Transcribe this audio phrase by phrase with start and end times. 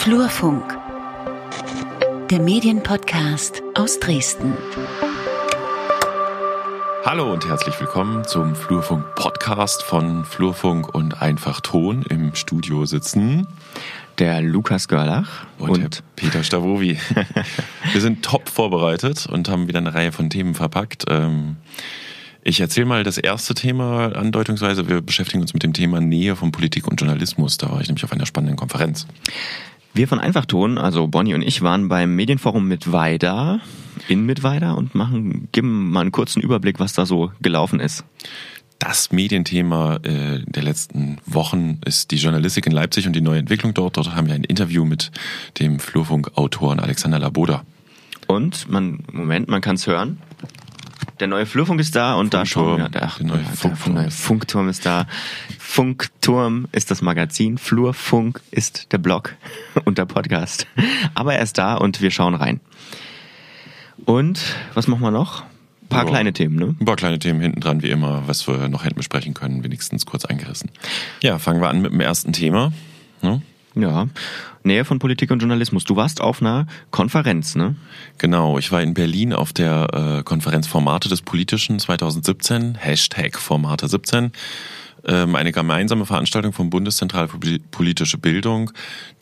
[0.00, 0.78] Flurfunk,
[2.30, 4.54] der Medienpodcast aus Dresden.
[7.04, 12.02] Hallo und herzlich willkommen zum Flurfunk Podcast von Flurfunk und Einfach Ton.
[12.08, 13.46] Im Studio sitzen
[14.18, 16.98] der Lukas Görlach und, und Peter Stavovi.
[17.92, 21.04] Wir sind top vorbereitet und haben wieder eine Reihe von Themen verpackt.
[21.10, 21.56] Ähm,
[22.42, 24.88] ich erzähle mal das erste Thema andeutungsweise.
[24.88, 27.58] Wir beschäftigen uns mit dem Thema Nähe von Politik und Journalismus.
[27.58, 29.06] Da war ich nämlich auf einer spannenden Konferenz.
[29.92, 33.60] Wir von Einfachton, also Bonnie und ich, waren beim Medienforum mit Weida,
[34.08, 38.04] in Mittweida und machen, geben mal einen kurzen Überblick, was da so gelaufen ist.
[38.78, 43.74] Das Medienthema äh, der letzten Wochen ist die Journalistik in Leipzig und die neue Entwicklung
[43.74, 43.96] dort.
[43.96, 45.10] Dort haben wir ein Interview mit
[45.58, 47.64] dem Flurfunk-Autoren Alexander Laboda.
[48.26, 50.18] Und man, Moment, man kann es hören.
[51.20, 52.88] Der neue Flurfunk ist da und Funkturm, da schauen wir.
[52.88, 53.94] Der, ach, der neue Funkturm.
[53.94, 55.06] Der neue Funkturm ist da.
[55.58, 59.36] Funkturm ist das Magazin, Flurfunk ist der Blog
[59.84, 60.66] und der Podcast.
[61.14, 62.60] Aber er ist da und wir schauen rein.
[64.06, 64.40] Und
[64.72, 65.42] was machen wir noch?
[65.82, 66.74] Ein paar ja, kleine Themen, ne?
[66.80, 70.06] Ein paar kleine Themen hinten dran, wie immer, was wir noch hätten besprechen können, wenigstens
[70.06, 70.70] kurz eingerissen.
[71.22, 72.72] Ja, fangen wir an mit dem ersten Thema.
[73.20, 73.42] Ne?
[73.74, 74.08] Ja,
[74.64, 75.84] Nähe von Politik und Journalismus.
[75.84, 77.76] Du warst auf einer Konferenz, ne?
[78.18, 83.88] Genau, ich war in Berlin auf der äh, Konferenz Formate des Politischen 2017, Hashtag Formate
[83.88, 84.32] 17
[85.06, 87.38] ähm, eine gemeinsame Veranstaltung vom Bundeszentrale für
[87.70, 88.70] politische Bildung,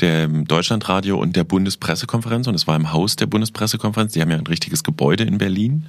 [0.01, 2.47] dem Deutschlandradio und der Bundespressekonferenz.
[2.47, 4.13] Und es war im Haus der Bundespressekonferenz.
[4.13, 5.87] Die haben ja ein richtiges Gebäude in Berlin.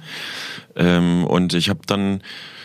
[0.76, 2.22] Ähm, und ich habe dann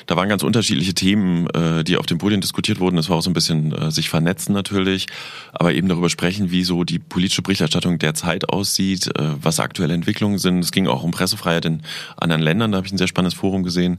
[0.07, 2.95] da waren ganz unterschiedliche Themen, äh, die auf dem Podium diskutiert wurden.
[2.95, 5.07] Das war auch so ein bisschen äh, sich vernetzen natürlich,
[5.51, 10.37] aber eben darüber sprechen, wie so die politische Berichterstattung derzeit aussieht, äh, was aktuelle Entwicklungen
[10.37, 10.59] sind.
[10.59, 11.81] Es ging auch um Pressefreiheit in
[12.17, 12.71] anderen Ländern.
[12.71, 13.97] Da habe ich ein sehr spannendes Forum gesehen.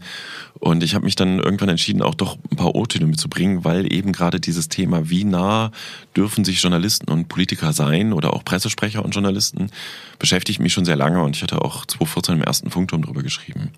[0.58, 4.12] Und ich habe mich dann irgendwann entschieden, auch doch ein paar O-Töne mitzubringen, weil eben
[4.12, 5.70] gerade dieses Thema, wie nah
[6.17, 9.71] dürfen sich Journalisten und Politiker sein oder auch Pressesprecher und Journalisten,
[10.19, 13.71] beschäftigt mich schon sehr lange und ich hatte auch 2014 im ersten Funkturm drüber geschrieben.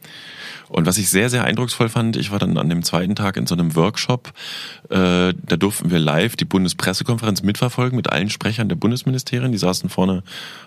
[0.69, 3.47] Und was ich sehr, sehr eindrucksvoll fand, ich war dann an dem zweiten Tag in
[3.47, 4.33] so einem Workshop,
[4.91, 9.51] äh, da durften wir live die Bundespressekonferenz mitverfolgen mit allen Sprechern der Bundesministerien.
[9.51, 10.23] Die saßen vorne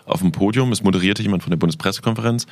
[0.05, 2.47] auf dem Podium, es moderierte jemand von der Bundespressekonferenz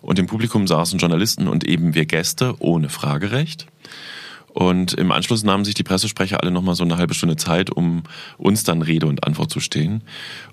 [0.00, 3.66] und im Publikum saßen Journalisten und eben wir Gäste ohne Fragerecht.
[4.54, 8.04] Und im Anschluss nahmen sich die Pressesprecher alle nochmal so eine halbe Stunde Zeit, um
[8.38, 10.02] uns dann Rede und Antwort zu stehen.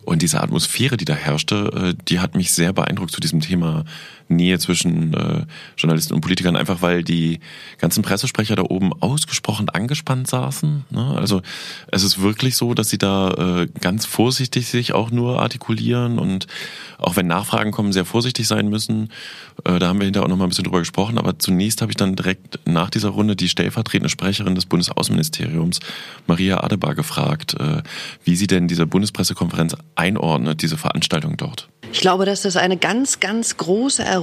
[0.04, 3.86] Und diese Atmosphäre, die da herrschte, äh, die hat mich sehr beeindruckt zu diesem Thema
[4.36, 5.46] Nähe zwischen äh,
[5.78, 7.40] Journalisten und Politikern, einfach weil die
[7.78, 10.86] ganzen Pressesprecher da oben ausgesprochen angespannt saßen.
[10.90, 11.16] Ne?
[11.16, 11.42] Also
[11.92, 16.48] es ist wirklich so, dass sie da äh, ganz vorsichtig sich auch nur artikulieren und
[16.98, 19.10] auch wenn Nachfragen kommen, sehr vorsichtig sein müssen.
[19.66, 21.18] Äh, da haben wir hinterher auch noch mal ein bisschen drüber gesprochen.
[21.18, 25.80] Aber zunächst habe ich dann direkt nach dieser Runde die stellvertretende Sprecherin des Bundesaußenministeriums,
[26.28, 27.82] Maria Adebar, gefragt, äh,
[28.24, 31.70] wie sie denn diese Bundespressekonferenz einordnet, diese Veranstaltung dort.
[31.94, 34.21] Ich glaube, dass das eine ganz, ganz große Errungenschaft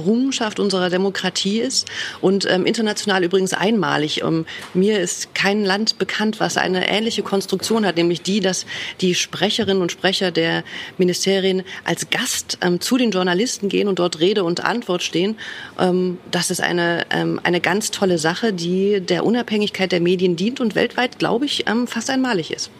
[0.59, 1.87] unserer Demokratie ist
[2.21, 4.21] und ähm, international übrigens einmalig.
[4.23, 8.65] Ähm, mir ist kein Land bekannt, was eine ähnliche Konstruktion hat, nämlich die, dass
[9.01, 10.63] die Sprecherinnen und Sprecher der
[10.97, 15.37] Ministerien als Gast ähm, zu den Journalisten gehen und dort Rede und Antwort stehen.
[15.79, 20.59] Ähm, das ist eine, ähm, eine ganz tolle Sache, die der Unabhängigkeit der Medien dient
[20.59, 22.71] und weltweit, glaube ich, ähm, fast einmalig ist.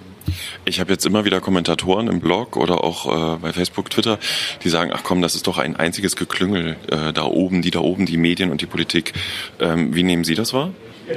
[0.65, 4.19] Ich habe jetzt immer wieder Kommentatoren im Blog oder auch äh, bei Facebook, Twitter,
[4.63, 7.79] die sagen, ach komm, das ist doch ein einziges Geklüngel äh, da oben, die da
[7.79, 9.13] oben, die Medien und die Politik.
[9.59, 10.71] Ähm, wie nehmen Sie das wahr?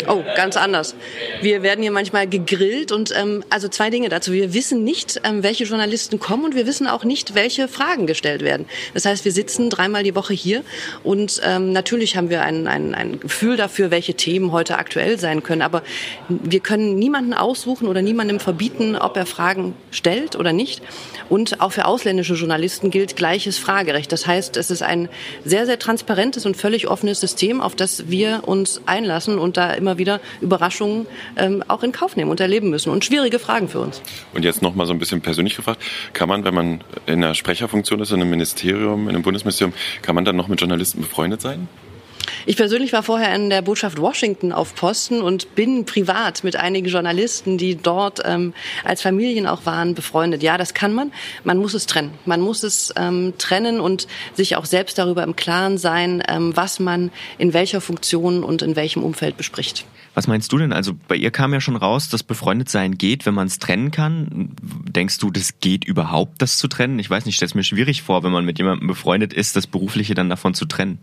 [0.08, 0.94] Oh, ganz anders.
[1.42, 4.32] Wir werden hier manchmal gegrillt und ähm, also zwei Dinge dazu.
[4.32, 8.42] Wir wissen nicht, ähm, welche Journalisten kommen und wir wissen auch nicht, welche Fragen gestellt
[8.42, 8.66] werden.
[8.94, 10.62] Das heißt, wir sitzen dreimal die Woche hier
[11.04, 15.42] und ähm, natürlich haben wir ein, ein, ein Gefühl dafür, welche Themen heute aktuell sein
[15.42, 15.62] können.
[15.62, 15.82] Aber
[16.28, 20.82] wir können niemanden aussuchen oder niemandem verbieten, ob er Fragen stellt oder nicht.
[21.28, 24.10] Und auch für ausländische Journalisten gilt gleiches Fragerecht.
[24.12, 25.08] Das heißt, es ist ein
[25.44, 29.98] sehr, sehr transparentes und völlig offenes System, auf das wir uns einlassen und da immer
[29.98, 31.06] wieder Überraschungen
[31.36, 34.00] ähm, auch in Kauf nehmen und erleben müssen und schwierige Fragen für uns.
[34.32, 35.82] Und jetzt noch mal so ein bisschen persönlich gefragt,
[36.12, 40.14] kann man, wenn man in einer Sprecherfunktion ist, in einem Ministerium, in einem Bundesministerium, kann
[40.14, 41.68] man dann noch mit Journalisten befreundet sein?
[42.46, 46.88] Ich persönlich war vorher in der Botschaft Washington auf Posten und bin privat mit einigen
[46.88, 50.42] Journalisten, die dort ähm, als Familien auch waren, befreundet.
[50.42, 51.12] Ja, das kann man.
[51.44, 52.12] Man muss es trennen.
[52.26, 56.80] Man muss es ähm, trennen und sich auch selbst darüber im Klaren sein, ähm, was
[56.80, 59.84] man in welcher Funktion und in welchem Umfeld bespricht.
[60.14, 60.72] Was meinst du denn?
[60.72, 63.90] Also bei ihr kam ja schon raus, dass befreundet sein geht, wenn man es trennen
[63.90, 64.50] kann.
[64.60, 66.98] Denkst du, das geht überhaupt, das zu trennen?
[66.98, 69.56] Ich weiß nicht, ich stelle es mir schwierig vor, wenn man mit jemandem befreundet ist,
[69.56, 70.98] das Berufliche dann davon zu trennen.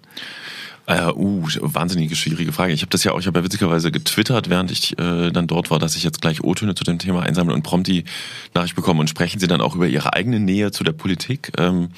[0.89, 2.74] Uh, uh, wahnsinnige schwierige Frage.
[2.74, 5.69] Ich habe das ja auch, ich habe ja witzigerweise getwittert, während ich äh, dann dort
[5.69, 8.06] war, dass ich jetzt gleich O-Töne zu dem Thema einsammeln und prompt die
[8.56, 11.51] Nachricht bekommen und sprechen Sie dann auch über Ihre eigene Nähe zu der Politik.
[11.59, 11.89] Ähm,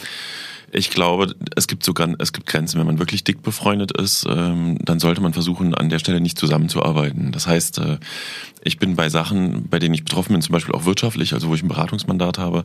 [0.74, 2.80] ich glaube, es gibt sogar, es gibt Grenzen.
[2.80, 6.38] Wenn man wirklich dick befreundet ist, ähm, dann sollte man versuchen, an der Stelle nicht
[6.38, 7.34] zusammenzuarbeiten.
[7.34, 7.98] Das heißt, äh,
[8.64, 11.56] ich bin bei Sachen, bei denen ich betroffen bin, zum Beispiel auch wirtschaftlich, also wo
[11.56, 12.64] ich ein Beratungsmandat habe,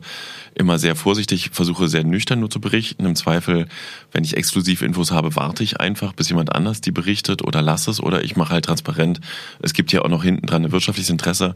[0.55, 3.05] immer sehr vorsichtig, versuche sehr nüchtern nur zu berichten.
[3.05, 3.67] Im Zweifel,
[4.13, 7.91] wenn ich exklusiv Infos habe, warte ich einfach, bis jemand anders die berichtet oder lasse
[7.91, 9.19] es oder ich mache halt transparent.
[9.61, 11.55] Es gibt ja auch noch hinten dran ein wirtschaftliches Interesse,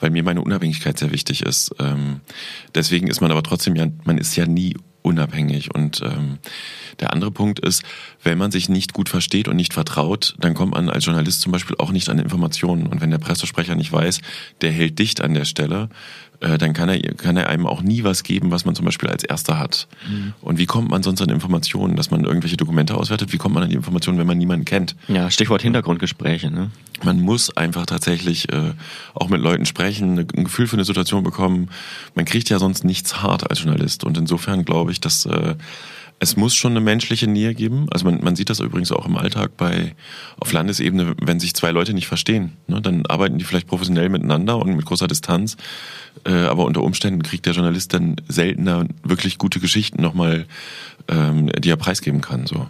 [0.00, 1.72] weil mir meine Unabhängigkeit sehr wichtig ist.
[1.78, 2.20] Ähm,
[2.74, 5.74] deswegen ist man aber trotzdem ja, man ist ja nie unabhängig.
[5.74, 6.38] Und ähm,
[6.98, 7.82] der andere Punkt ist,
[8.22, 11.52] wenn man sich nicht gut versteht und nicht vertraut, dann kommt man als Journalist zum
[11.52, 12.86] Beispiel auch nicht an Informationen.
[12.86, 14.20] Und wenn der Pressesprecher nicht weiß,
[14.62, 15.90] der hält dicht an der Stelle,
[16.44, 19.08] äh, dann kann er, kann er einem auch nie was geben, was man zum Beispiel
[19.08, 19.88] als Erster hat.
[20.08, 20.34] Mhm.
[20.42, 23.32] Und wie kommt man sonst an Informationen, dass man irgendwelche Dokumente auswertet?
[23.32, 24.94] Wie kommt man an die Informationen, wenn man niemanden kennt?
[25.08, 26.50] Ja, Stichwort Hintergrundgespräche.
[26.50, 26.70] Ne?
[27.02, 28.72] Man muss einfach tatsächlich äh,
[29.14, 31.70] auch mit Leuten sprechen, ein Gefühl für eine Situation bekommen.
[32.14, 34.04] Man kriegt ja sonst nichts hart als Journalist.
[34.04, 35.54] Und insofern glaube ich, dass äh,
[36.20, 37.86] es muss schon eine menschliche Nähe geben.
[37.90, 39.94] Also man, man sieht das übrigens auch im Alltag bei
[40.38, 44.58] auf Landesebene, wenn sich zwei Leute nicht verstehen, ne, dann arbeiten die vielleicht professionell miteinander
[44.58, 45.56] und mit großer Distanz.
[46.24, 50.46] Äh, aber unter Umständen kriegt der Journalist dann seltener wirklich gute Geschichten nochmal,
[51.08, 52.46] ähm, die er preisgeben kann.
[52.46, 52.68] So.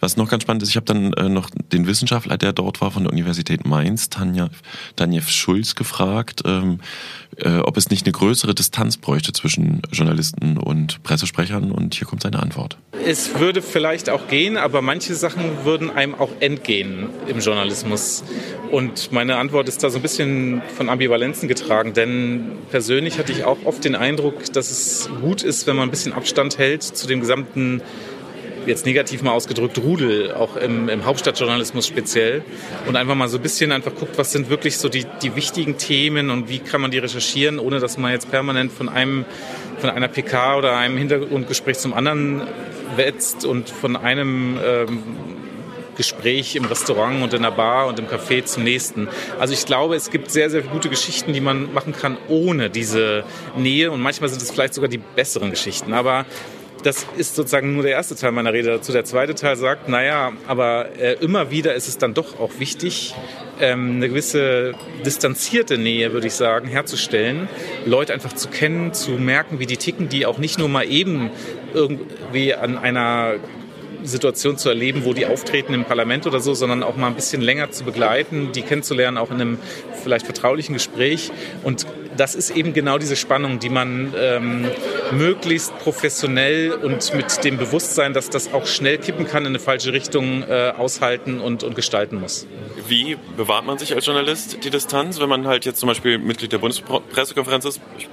[0.00, 2.90] Was noch ganz spannend ist, ich habe dann äh, noch den Wissenschaftler, der dort war
[2.90, 4.48] von der Universität Mainz, Tanja,
[4.96, 6.80] Tanja Schulz, gefragt, ähm,
[7.36, 11.70] äh, ob es nicht eine größere Distanz bräuchte zwischen Journalisten und Pressesprechern.
[11.70, 12.78] Und hier kommt seine Antwort.
[13.04, 18.24] Es würde vielleicht auch gehen, aber manche Sachen würden einem auch entgehen im Journalismus.
[18.70, 23.44] Und meine Antwort ist da so ein bisschen von Ambivalenzen getragen, denn persönlich hatte ich
[23.44, 27.06] auch oft den Eindruck, dass es gut ist, wenn man ein bisschen Abstand hält zu
[27.06, 27.82] dem gesamten
[28.66, 32.42] jetzt negativ mal ausgedrückt, Rudel, auch im, im Hauptstadtjournalismus speziell.
[32.86, 35.78] Und einfach mal so ein bisschen einfach guckt, was sind wirklich so die, die wichtigen
[35.78, 39.24] Themen und wie kann man die recherchieren, ohne dass man jetzt permanent von einem,
[39.78, 42.42] von einer PK oder einem Hintergrundgespräch zum anderen
[42.96, 45.02] wetzt und von einem ähm,
[46.00, 49.06] Gespräch im Restaurant und in der Bar und im Café zum nächsten.
[49.38, 53.24] Also ich glaube, es gibt sehr, sehr gute Geschichten, die man machen kann ohne diese
[53.54, 55.92] Nähe und manchmal sind es vielleicht sogar die besseren Geschichten.
[55.92, 56.24] Aber
[56.82, 58.92] das ist sozusagen nur der erste Teil meiner Rede dazu.
[58.92, 63.14] Der zweite Teil sagt, naja, aber äh, immer wieder ist es dann doch auch wichtig,
[63.60, 64.74] ähm, eine gewisse
[65.04, 67.48] distanzierte Nähe, würde ich sagen, herzustellen,
[67.84, 71.30] Leute einfach zu kennen, zu merken, wie die ticken, die auch nicht nur mal eben
[71.74, 73.34] irgendwie an einer
[74.02, 77.42] Situation zu erleben, wo die auftreten im Parlament oder so, sondern auch mal ein bisschen
[77.42, 79.58] länger zu begleiten, die kennenzulernen, auch in einem
[80.02, 81.30] vielleicht vertraulichen Gespräch.
[81.62, 81.86] Und
[82.16, 84.66] das ist eben genau diese Spannung, die man ähm,
[85.12, 89.92] möglichst professionell und mit dem Bewusstsein, dass das auch schnell kippen kann in eine falsche
[89.92, 92.46] Richtung, äh, aushalten und, und gestalten muss.
[92.88, 96.52] Wie bewahrt man sich als Journalist die Distanz, wenn man halt jetzt zum Beispiel Mitglied
[96.52, 97.80] der Bundespressekonferenz ist?
[97.98, 98.08] Ich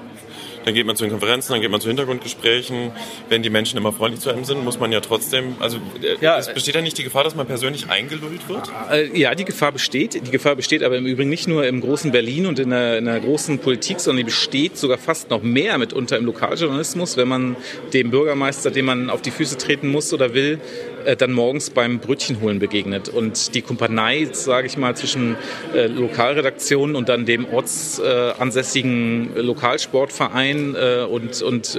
[0.67, 2.91] dann geht man zu den Konferenzen, dann geht man zu Hintergrundgesprächen.
[3.29, 6.37] Wenn die Menschen immer freundlich zu einem sind, muss man ja trotzdem, also äh, ja,
[6.37, 8.69] es besteht da nicht die Gefahr, dass man persönlich eingelullt wird?
[8.91, 10.15] Äh, ja, die Gefahr besteht.
[10.15, 13.05] Die Gefahr besteht aber im Übrigen nicht nur im großen Berlin und in der, in
[13.05, 17.55] der großen Politik, sondern die besteht sogar fast noch mehr mitunter im Lokaljournalismus, wenn man
[17.93, 20.59] dem Bürgermeister, dem man auf die Füße treten muss oder will,
[21.07, 23.07] äh, dann morgens beim Brötchenholen begegnet.
[23.07, 25.37] Und die Kumpanei, sage ich mal, zwischen
[25.73, 31.77] äh, Lokalredaktionen und dann dem ortsansässigen äh, Lokalsportverein äh, und, und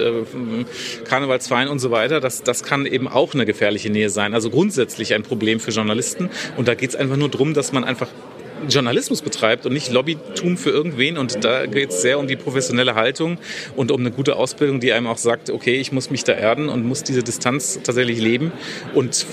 [1.05, 4.33] Karnevalsverein und so weiter, das, das kann eben auch eine gefährliche Nähe sein.
[4.33, 6.31] Also grundsätzlich ein Problem für Journalisten.
[6.57, 8.09] Und da geht es einfach nur darum, dass man einfach
[8.69, 11.19] Journalismus betreibt und nicht Lobbytum für irgendwen.
[11.19, 13.39] Und da geht es sehr um die professionelle Haltung
[13.77, 16.69] und um eine gute Ausbildung, die einem auch sagt, okay, ich muss mich da erden
[16.69, 18.53] und muss diese Distanz tatsächlich leben.
[18.95, 19.27] Und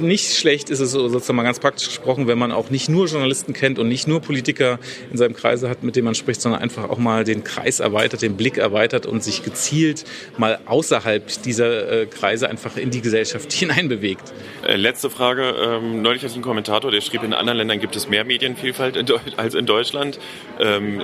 [0.00, 3.52] nicht schlecht ist es sozusagen mal ganz praktisch gesprochen, wenn man auch nicht nur Journalisten
[3.52, 4.78] kennt und nicht nur Politiker
[5.10, 8.22] in seinem Kreise hat, mit denen man spricht, sondern einfach auch mal den Kreis erweitert,
[8.22, 10.04] den Blick erweitert und sich gezielt
[10.38, 14.32] mal außerhalb dieser äh, Kreise einfach in die Gesellschaft hineinbewegt.
[14.66, 15.54] Äh, letzte Frage.
[15.60, 18.96] Ähm, neulich hatte ich einen Kommentator, der schrieb, in anderen Ländern gibt es mehr Medienvielfalt
[19.36, 20.18] als in Deutschland.
[20.58, 21.00] Ähm,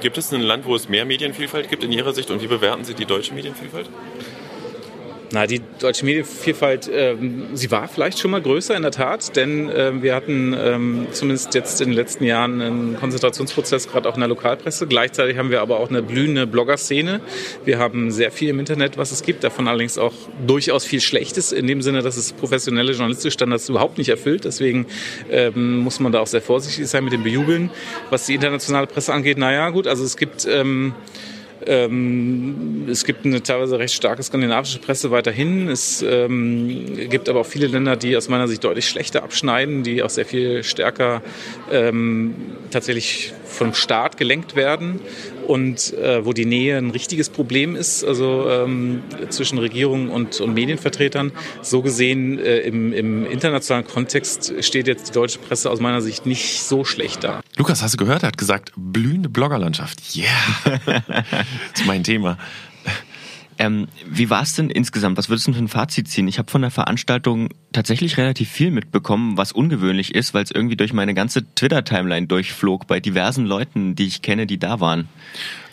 [0.00, 2.84] gibt es ein Land, wo es mehr Medienvielfalt gibt in Ihrer Sicht und wie bewerten
[2.84, 3.88] Sie die deutsche Medienvielfalt?
[5.32, 9.68] Na, die deutsche Medienvielfalt, ähm, sie war vielleicht schon mal größer in der Tat, denn
[9.74, 14.20] ähm, wir hatten ähm, zumindest jetzt in den letzten Jahren einen Konzentrationsprozess, gerade auch in
[14.20, 14.86] der Lokalpresse.
[14.86, 17.20] Gleichzeitig haben wir aber auch eine blühende Blogger-Szene.
[17.64, 20.14] Wir haben sehr viel im Internet, was es gibt, davon allerdings auch
[20.46, 24.44] durchaus viel Schlechtes, in dem Sinne, dass es professionelle journalistische Standards überhaupt nicht erfüllt.
[24.44, 24.86] Deswegen
[25.28, 27.70] ähm, muss man da auch sehr vorsichtig sein mit dem Bejubeln.
[28.10, 30.46] Was die internationale Presse angeht, naja gut, also es gibt...
[30.48, 30.94] Ähm,
[31.64, 35.68] Ähm, es gibt eine teilweise recht starke skandinavische Presse weiterhin.
[35.68, 40.02] Es ähm, gibt aber auch viele Länder, die aus meiner Sicht deutlich schlechter abschneiden, die
[40.02, 41.22] auch sehr viel stärker
[41.72, 42.34] ähm,
[42.70, 45.00] tatsächlich vom Staat gelenkt werden
[45.46, 50.54] und äh, wo die Nähe ein richtiges Problem ist, also ähm, zwischen Regierung und, und
[50.54, 51.32] Medienvertretern.
[51.62, 56.26] So gesehen äh, im, im internationalen Kontext steht jetzt die deutsche Presse aus meiner Sicht
[56.26, 57.40] nicht so schlecht da.
[57.56, 58.22] Lukas, hast du gehört?
[58.22, 60.00] Er hat gesagt, blühende Bloggerlandschaft.
[60.16, 60.26] Yeah,
[60.86, 62.38] das ist mein Thema.
[63.58, 65.16] Ähm, wie war es denn insgesamt?
[65.16, 66.28] Was würdest du für ein Fazit ziehen?
[66.28, 70.76] Ich habe von der Veranstaltung tatsächlich relativ viel mitbekommen, was ungewöhnlich ist, weil es irgendwie
[70.76, 75.08] durch meine ganze Twitter-Timeline durchflog bei diversen Leuten, die ich kenne, die da waren.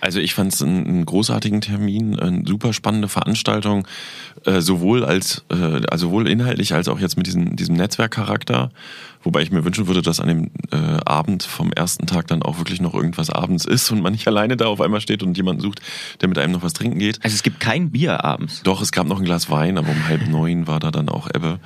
[0.03, 3.87] Also ich fand es einen, einen, großartigen Termin, eine super spannende Veranstaltung,
[4.43, 8.71] äh, sowohl als äh, also sowohl inhaltlich als auch jetzt mit diesem, diesem Netzwerkcharakter.
[9.21, 12.57] Wobei ich mir wünschen würde, dass an dem äh, Abend vom ersten Tag dann auch
[12.57, 15.61] wirklich noch irgendwas abends ist und man nicht alleine da auf einmal steht und jemanden
[15.61, 15.79] sucht,
[16.19, 17.23] der mit einem noch was trinken geht.
[17.23, 18.61] Also es gibt kein Bier abends.
[18.63, 21.29] Doch, es gab noch ein Glas Wein, aber um halb neun war da dann auch
[21.33, 21.59] Ebbe.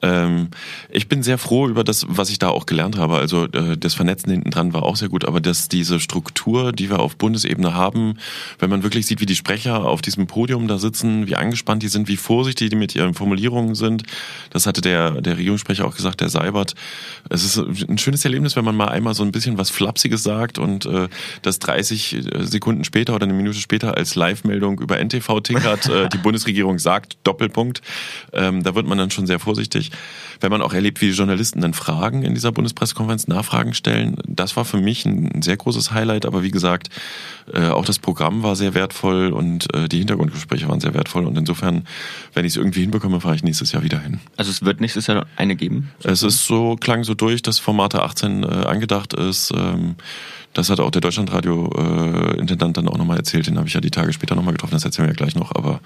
[0.00, 0.48] Ähm,
[0.90, 3.16] ich bin sehr froh über das, was ich da auch gelernt habe.
[3.16, 6.90] Also äh, das Vernetzen hinten dran war auch sehr gut, aber dass diese Struktur, die
[6.90, 8.18] wir auf Bundesebene haben,
[8.58, 11.88] wenn man wirklich sieht, wie die Sprecher auf diesem Podium da sitzen, wie angespannt die
[11.88, 14.04] sind, wie vorsichtig die mit ihren Formulierungen sind,
[14.50, 16.74] das hatte der, der Regierungssprecher auch gesagt, der Seibert.
[17.28, 20.58] Es ist ein schönes Erlebnis, wenn man mal einmal so ein bisschen was Flapsiges sagt
[20.58, 21.08] und äh,
[21.42, 26.18] das 30 Sekunden später oder eine Minute später als Live-Meldung über NTV tickert, äh, die
[26.22, 27.82] Bundesregierung sagt, Doppelpunkt.
[28.32, 29.87] Ähm, da wird man dann schon sehr vorsichtig
[30.40, 34.16] wenn man auch erlebt, wie die Journalisten dann Fragen in dieser Bundespressekonferenz, Nachfragen stellen.
[34.26, 36.88] Das war für mich ein sehr großes Highlight, aber wie gesagt,
[37.52, 41.36] äh, auch das Programm war sehr wertvoll und äh, die Hintergrundgespräche waren sehr wertvoll und
[41.36, 41.86] insofern,
[42.34, 44.20] wenn ich es irgendwie hinbekomme, fahre ich nächstes Jahr wieder hin.
[44.36, 45.90] Also es wird nächstes Jahr eine geben?
[46.04, 49.52] Es ist so, klang so durch, dass Formate 18 äh, angedacht ist.
[50.58, 53.46] Das hat auch der Deutschlandradio-Intendant dann auch nochmal erzählt.
[53.46, 54.72] Den habe ich ja die Tage später nochmal getroffen.
[54.72, 55.54] Das erzählen wir ja gleich noch.
[55.54, 55.78] Aber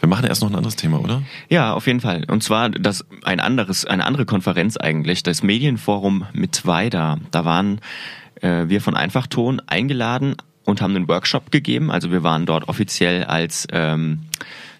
[0.00, 1.22] wir machen erst noch ein anderes Thema, oder?
[1.48, 2.24] Ja, auf jeden Fall.
[2.26, 7.18] Und zwar das ein anderes, eine andere Konferenz eigentlich, das Medienforum mit Weida.
[7.30, 7.80] Da waren
[8.40, 11.92] äh, wir von Einfachton eingeladen und haben einen Workshop gegeben.
[11.92, 14.22] Also wir waren dort offiziell als ähm,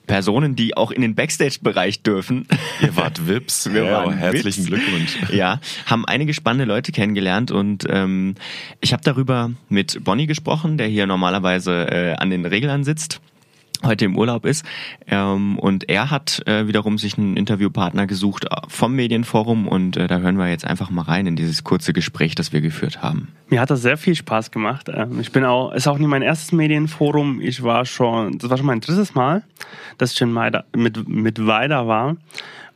[0.07, 2.47] Personen, die auch in den Backstage-Bereich dürfen.
[2.81, 3.73] Ihr wart Vips.
[3.73, 4.85] Wir ja, waren herzlichen Vips.
[4.85, 5.17] Glückwunsch.
[5.37, 8.37] Ja, haben einige spannende Leute kennengelernt und ähm,
[8.81, 13.21] ich habe darüber mit Bonnie gesprochen, der hier normalerweise äh, an den Reglern sitzt
[13.85, 14.65] heute im Urlaub ist.
[15.07, 20.07] Ähm, und er hat äh, wiederum sich einen Interviewpartner gesucht äh, vom Medienforum und äh,
[20.07, 23.29] da hören wir jetzt einfach mal rein in dieses kurze Gespräch, das wir geführt haben.
[23.49, 24.89] Mir hat das sehr viel Spaß gemacht.
[24.93, 27.41] Ähm, ich bin auch, ist auch nicht mein erstes Medienforum.
[27.41, 29.43] Ich war schon, das war schon mein drittes Mal,
[29.99, 32.17] dass ich mit, mit Weider war.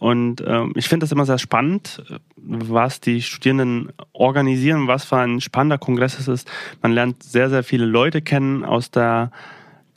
[0.01, 2.03] Und ähm, ich finde das immer sehr spannend,
[2.37, 6.51] was die Studierenden organisieren, was für ein spannender Kongress es ist.
[6.81, 9.31] Man lernt sehr, sehr viele Leute kennen aus der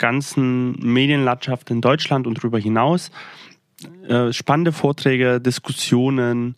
[0.03, 3.09] ganzen Medienlandschaft in Deutschland und darüber hinaus.
[4.05, 6.55] Äh, spannende Vorträge, Diskussionen.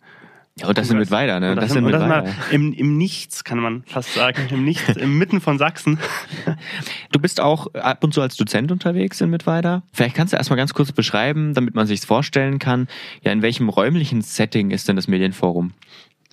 [0.58, 1.54] Ja, und das sind mit weiter, ne?
[1.54, 2.24] Das, das sind mit weiter.
[2.50, 4.48] Im, Im Nichts, kann man fast sagen.
[4.50, 6.00] Im Nichts, inmitten von Sachsen.
[7.12, 9.84] Du bist auch ab und zu als Dozent unterwegs in Mittweida.
[9.92, 12.88] Vielleicht kannst du erstmal ganz kurz beschreiben, damit man sich vorstellen kann,
[13.22, 15.72] ja, in welchem räumlichen Setting ist denn das Medienforum?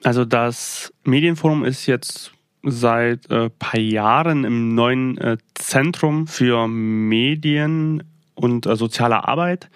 [0.03, 8.03] Also das Medienforum ist jetzt seit äh, paar Jahren im neuen äh, Zentrum für Medien
[8.35, 9.69] und äh, soziale Arbeit.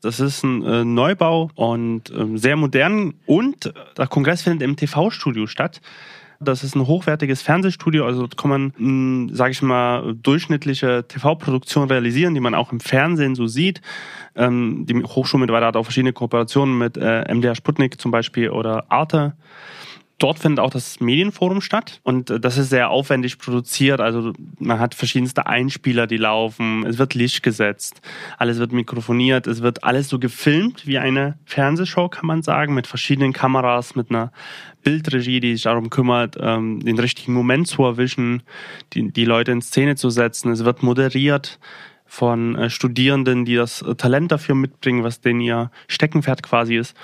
[0.00, 5.46] Das ist ein äh, Neubau und äh, sehr modern und der Kongress findet im TV-Studio
[5.46, 5.80] statt.
[6.40, 12.40] Das ist ein hochwertiges Fernsehstudio, also kann man, sage ich mal, durchschnittliche TV-Produktion realisieren, die
[12.40, 13.80] man auch im Fernsehen so sieht.
[14.34, 18.50] Ähm, die Hochschule mit weiter hat auch verschiedene Kooperationen mit äh, MDR Sputnik zum Beispiel
[18.50, 19.34] oder Arte
[20.22, 24.00] dort findet auch das Medienforum statt und äh, das ist sehr aufwendig produziert.
[24.00, 26.86] Also man hat verschiedenste Einspieler, die laufen.
[26.86, 28.00] Es wird Licht gesetzt,
[28.38, 32.86] alles wird mikrofoniert, es wird alles so gefilmt wie eine Fernsehshow, kann man sagen, mit
[32.86, 34.32] verschiedenen Kameras, mit einer
[34.82, 38.42] Bildregie, die sich darum kümmert, ähm, den richtigen Moment zu erwischen,
[38.92, 40.52] die, Leute in Szene zu setzen.
[40.52, 41.58] Es wird moderiert
[42.04, 46.94] von äh, Studierenden, die das äh, Talent dafür mitbringen, was denn ihr Steckenpferd quasi ist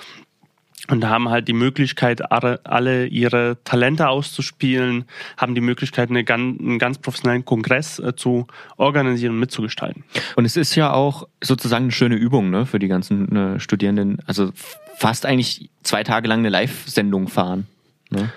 [0.90, 5.04] und haben halt die Möglichkeit, alle ihre Talente auszuspielen,
[5.36, 10.04] haben die Möglichkeit, eine einen ganz professionellen Kongress äh, zu organisieren und mitzugestalten.
[10.36, 14.18] Und es ist ja auch sozusagen eine schöne Übung ne, für die ganzen äh, Studierenden.
[14.26, 14.50] Also
[14.96, 17.66] fast eigentlich zwei Tage lang eine Live-Sendung fahren.
[18.10, 18.32] Ne?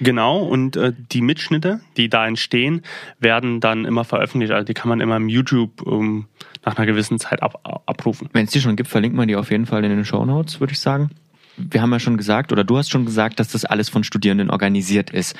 [0.00, 2.82] Genau, und äh, die Mitschnitte, die da entstehen,
[3.18, 4.52] werden dann immer veröffentlicht.
[4.52, 6.26] Also die kann man immer im YouTube um,
[6.64, 8.28] nach einer gewissen Zeit ab, abrufen.
[8.32, 10.60] Wenn es die schon gibt, verlinkt man die auf jeden Fall in den Show Notes,
[10.60, 11.10] würde ich sagen.
[11.70, 14.50] Wir haben ja schon gesagt, oder du hast schon gesagt, dass das alles von Studierenden
[14.50, 15.36] organisiert ist.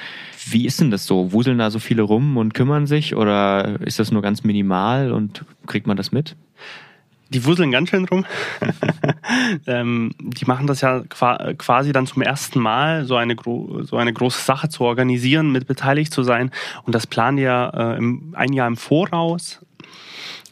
[0.47, 1.33] Wie ist denn das so?
[1.33, 5.45] Wuseln da so viele rum und kümmern sich oder ist das nur ganz minimal und
[5.67, 6.37] kriegt man das mit?
[7.33, 8.27] Die wuseln ganz schön rum.
[9.67, 13.37] ähm, die machen das ja quasi dann zum ersten Mal, so eine,
[13.83, 16.51] so eine große Sache zu organisieren, mit beteiligt zu sein.
[16.85, 19.61] Und das planen die ja äh, im, ein Jahr im Voraus.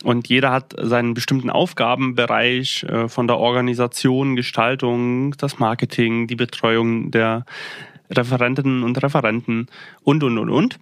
[0.04, 7.10] Und jeder hat seinen bestimmten Aufgabenbereich äh, von der Organisation, Gestaltung, das Marketing, die Betreuung
[7.10, 7.44] der
[8.10, 9.66] Referentinnen und Referenten
[10.02, 10.78] und, und, und, und.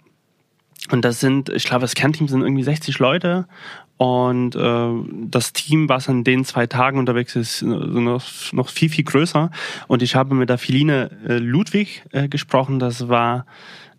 [0.90, 3.49] Und das sind, ich glaube, das Kernteam sind irgendwie 60 Leute
[3.96, 4.88] und äh,
[5.28, 9.50] das Team, was an den zwei Tagen unterwegs ist, noch, noch viel, viel größer.
[9.88, 12.78] Und ich habe mit der Philine äh, Ludwig äh, gesprochen.
[12.78, 13.46] Das war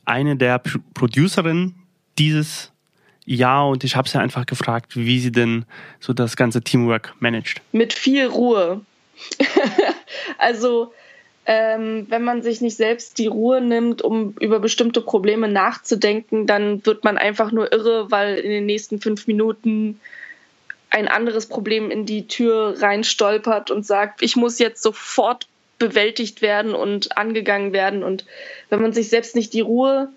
[0.05, 1.75] eine der P Producerinnen
[2.19, 2.71] dieses
[3.29, 5.65] ja, und ich habe sie einfach gefragt, wie sie denn
[5.99, 7.61] so das ganze Teamwork managt.
[7.73, 8.79] Mit viel Ruhe.
[10.37, 10.93] also
[11.45, 16.85] ähm, wenn man sich nicht selbst die Ruhe nimmt, um über bestimmte Probleme nachzudenken, dann
[16.85, 19.99] wird man einfach nur irre, weil in den nächsten fünf Minuten
[20.89, 25.47] ein anderes Problem in die Tür reinstolpert und sagt, ich muss jetzt sofort
[25.79, 28.03] bewältigt werden und angegangen werden.
[28.03, 28.25] Und
[28.69, 30.07] wenn man sich selbst nicht die Ruhe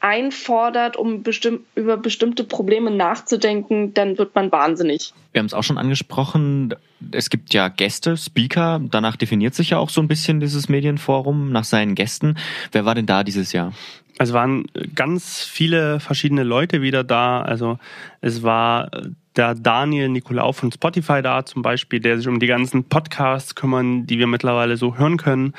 [0.00, 5.12] einfordert, um bestimm über bestimmte Probleme nachzudenken, dann wird man wahnsinnig.
[5.32, 6.74] Wir haben es auch schon angesprochen,
[7.12, 11.50] es gibt ja Gäste, Speaker, danach definiert sich ja auch so ein bisschen dieses Medienforum
[11.52, 12.36] nach seinen Gästen.
[12.72, 13.72] Wer war denn da dieses Jahr?
[14.18, 17.42] Es waren ganz viele verschiedene Leute wieder da.
[17.42, 17.78] Also
[18.22, 18.90] es war
[19.36, 24.06] der Daniel Nicolau von Spotify da zum Beispiel, der sich um die ganzen Podcasts kümmern,
[24.06, 25.54] die wir mittlerweile so hören können.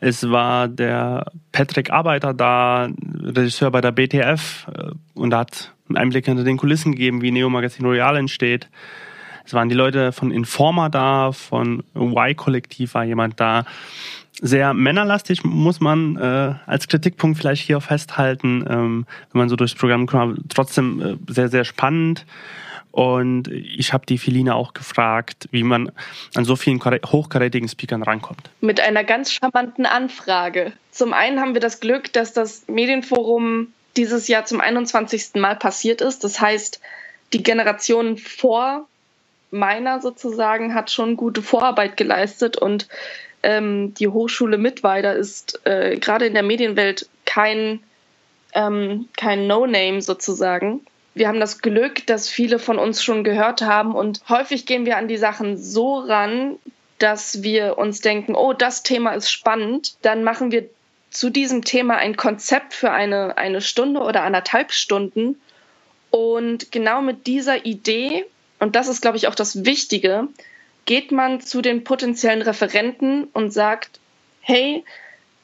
[0.00, 2.88] Es war der Patrick Arbeiter da,
[3.22, 7.50] Regisseur bei der BTF äh, und hat einen Einblick hinter den Kulissen gegeben, wie Neo
[7.50, 8.68] Magazin Royal entsteht.
[9.44, 13.64] Es waren die Leute von Informa da, von Y-Kollektiv war jemand da.
[14.40, 19.74] Sehr männerlastig muss man äh, als Kritikpunkt vielleicht hier festhalten, ähm, wenn man so durchs
[19.74, 20.40] Programm kommt.
[20.48, 22.24] Trotzdem äh, sehr, sehr spannend.
[22.92, 25.90] Und ich habe die Feline auch gefragt, wie man
[26.34, 28.50] an so vielen hochkarätigen Speakern rankommt.
[28.60, 30.72] Mit einer ganz charmanten Anfrage.
[30.90, 35.36] Zum einen haben wir das Glück, dass das Medienforum dieses Jahr zum 21.
[35.36, 36.22] Mal passiert ist.
[36.22, 36.80] Das heißt,
[37.32, 38.86] die Generation vor
[39.50, 42.88] meiner sozusagen hat schon gute Vorarbeit geleistet und
[43.42, 47.80] ähm, die Hochschule Mittweida ist äh, gerade in der Medienwelt kein,
[48.52, 50.82] ähm, kein No-Name sozusagen
[51.14, 54.96] wir haben das Glück, dass viele von uns schon gehört haben und häufig gehen wir
[54.96, 56.56] an die Sachen so ran,
[56.98, 60.68] dass wir uns denken, oh, das Thema ist spannend, dann machen wir
[61.10, 65.40] zu diesem Thema ein Konzept für eine, eine Stunde oder anderthalb Stunden.
[66.10, 68.24] Und genau mit dieser Idee,
[68.58, 70.28] und das ist, glaube ich, auch das Wichtige,
[70.86, 74.00] geht man zu den potenziellen Referenten und sagt,
[74.40, 74.84] hey,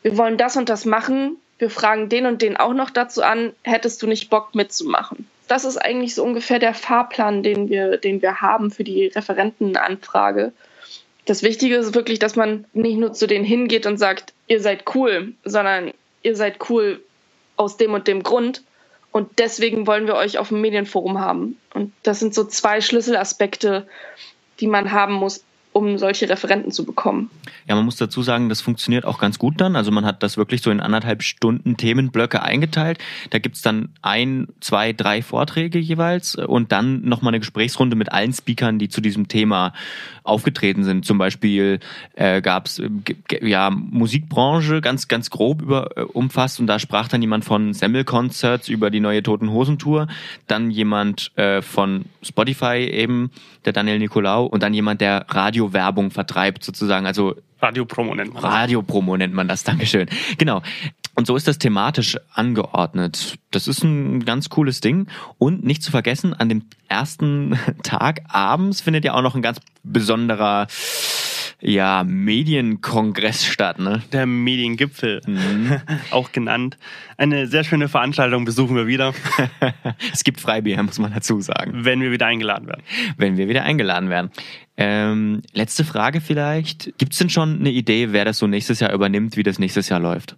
[0.02, 3.52] wir wollen das und das machen, wir fragen den und den auch noch dazu an,
[3.62, 5.28] hättest du nicht Bock mitzumachen?
[5.48, 10.52] Das ist eigentlich so ungefähr der Fahrplan, den wir, den wir haben für die Referentenanfrage.
[11.24, 14.84] Das Wichtige ist wirklich, dass man nicht nur zu denen hingeht und sagt, ihr seid
[14.94, 17.02] cool, sondern ihr seid cool
[17.56, 18.62] aus dem und dem Grund.
[19.10, 21.58] Und deswegen wollen wir euch auf dem Medienforum haben.
[21.74, 23.86] Und das sind so zwei Schlüsselaspekte,
[24.60, 27.30] die man haben muss, um solche Referenten zu bekommen.
[27.68, 29.76] Ja, man muss dazu sagen, das funktioniert auch ganz gut dann.
[29.76, 32.98] Also man hat das wirklich so in anderthalb Stunden Themenblöcke eingeteilt.
[33.30, 38.32] Da gibt's dann ein, zwei, drei Vorträge jeweils und dann nochmal eine Gesprächsrunde mit allen
[38.32, 39.72] Speakern, die zu diesem Thema
[40.24, 41.04] aufgetreten sind.
[41.04, 41.80] Zum Beispiel
[42.14, 42.88] äh, gab's äh,
[43.40, 48.04] ja Musikbranche ganz, ganz grob über, äh, umfasst und da sprach dann jemand von Semmel
[48.04, 50.06] Concerts über die neue Toten Hosen Tour,
[50.46, 53.30] dann jemand äh, von Spotify eben,
[53.64, 55.26] der Daniel Nicolau und dann jemand, der
[55.68, 58.52] Radiowerbung vertreibt sozusagen, also Radiopromo nennt man das.
[58.52, 60.08] Radiopromo nennt man das, Dankeschön.
[60.38, 60.62] Genau.
[61.14, 63.38] Und so ist das thematisch angeordnet.
[63.50, 65.08] Das ist ein ganz cooles Ding.
[65.38, 69.60] Und nicht zu vergessen, an dem ersten Tag abends findet ja auch noch ein ganz
[69.82, 70.68] besonderer
[71.60, 74.02] ja, Medienkongress statt, ne?
[74.12, 75.80] Der Mediengipfel, mhm.
[76.12, 76.78] auch genannt.
[77.16, 79.12] Eine sehr schöne Veranstaltung besuchen wir wieder.
[80.12, 81.84] es gibt Freibier, muss man dazu sagen.
[81.84, 82.84] Wenn wir wieder eingeladen werden.
[83.16, 84.30] Wenn wir wieder eingeladen werden.
[84.80, 86.96] Ähm, letzte Frage vielleicht.
[86.98, 89.88] Gibt es denn schon eine Idee, wer das so nächstes Jahr übernimmt, wie das nächstes
[89.88, 90.36] Jahr läuft?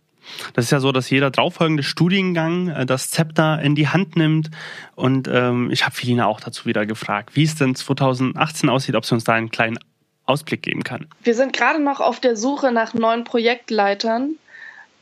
[0.55, 4.51] Das ist ja so, dass jeder darauffolgende Studiengang äh, das Zepter in die Hand nimmt.
[4.95, 9.05] Und ähm, ich habe Felina auch dazu wieder gefragt, wie es denn 2018 aussieht, ob
[9.05, 9.79] sie uns da einen kleinen
[10.25, 11.07] Ausblick geben kann.
[11.23, 14.37] Wir sind gerade noch auf der Suche nach neuen Projektleitern.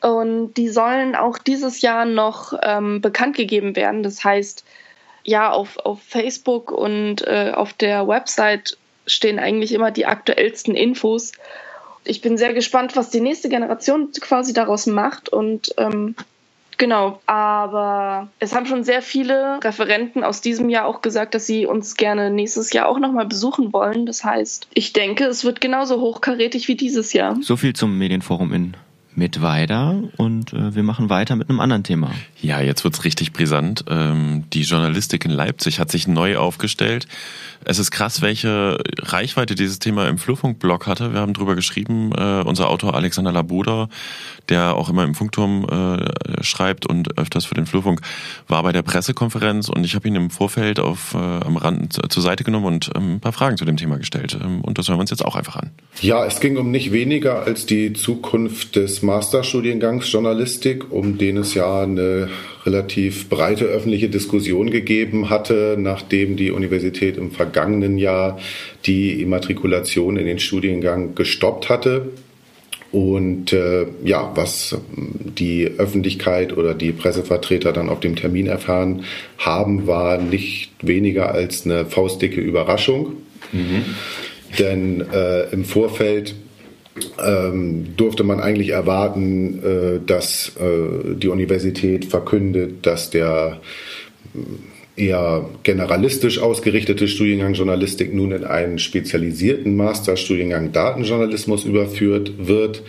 [0.00, 4.02] Und die sollen auch dieses Jahr noch ähm, bekannt gegeben werden.
[4.02, 4.64] Das heißt,
[5.22, 8.76] ja, auf, auf Facebook und äh, auf der Website
[9.08, 11.32] stehen eigentlich immer die aktuellsten Infos
[12.08, 16.14] ich bin sehr gespannt, was die nächste Generation quasi daraus macht und ähm,
[16.80, 21.66] Genau, aber es haben schon sehr viele Referenten aus diesem Jahr auch gesagt, dass sie
[21.66, 24.06] uns gerne nächstes Jahr auch nochmal besuchen wollen.
[24.06, 27.36] Das heißt, ich denke, es wird genauso hochkarätig wie dieses Jahr.
[27.40, 28.76] So viel zum Medienforum in
[29.18, 32.12] mit weiter und äh, wir machen weiter mit einem anderen Thema.
[32.40, 33.84] Ja, jetzt wird's richtig brisant.
[33.88, 37.08] Ähm, die Journalistik in Leipzig hat sich neu aufgestellt.
[37.64, 41.12] Es ist krass, welche Reichweite dieses Thema im Flurfunk-Blog hatte.
[41.12, 42.12] Wir haben drüber geschrieben.
[42.16, 43.88] Äh, unser Autor Alexander Labuda,
[44.48, 48.00] der auch immer im Funkturm äh, schreibt und öfters für den Flurfunk,
[48.46, 52.22] war bei der Pressekonferenz und ich habe ihn im Vorfeld auf äh, am Rand zur
[52.22, 54.38] Seite genommen und ähm, ein paar Fragen zu dem Thema gestellt.
[54.40, 55.70] Ähm, und das hören wir uns jetzt auch einfach an.
[56.00, 61.54] Ja, es ging um nicht weniger als die Zukunft des Masterstudiengangs Journalistik, um den es
[61.54, 62.28] ja eine
[62.66, 68.38] relativ breite öffentliche Diskussion gegeben hatte, nachdem die Universität im vergangenen Jahr
[68.84, 72.10] die Immatrikulation in den Studiengang gestoppt hatte.
[72.92, 79.04] Und äh, ja, was die Öffentlichkeit oder die Pressevertreter dann auf dem Termin erfahren
[79.38, 83.14] haben, war nicht weniger als eine faustdicke Überraschung.
[83.52, 83.84] Mhm.
[84.58, 86.34] Denn äh, im Vorfeld
[87.24, 93.60] ähm, durfte man eigentlich erwarten, äh, dass äh, die Universität verkündet, dass der
[94.34, 94.38] äh,
[94.98, 102.82] eher generalistisch ausgerichtete Studiengang Journalistik nun in einen spezialisierten Masterstudiengang Datenjournalismus überführt wird.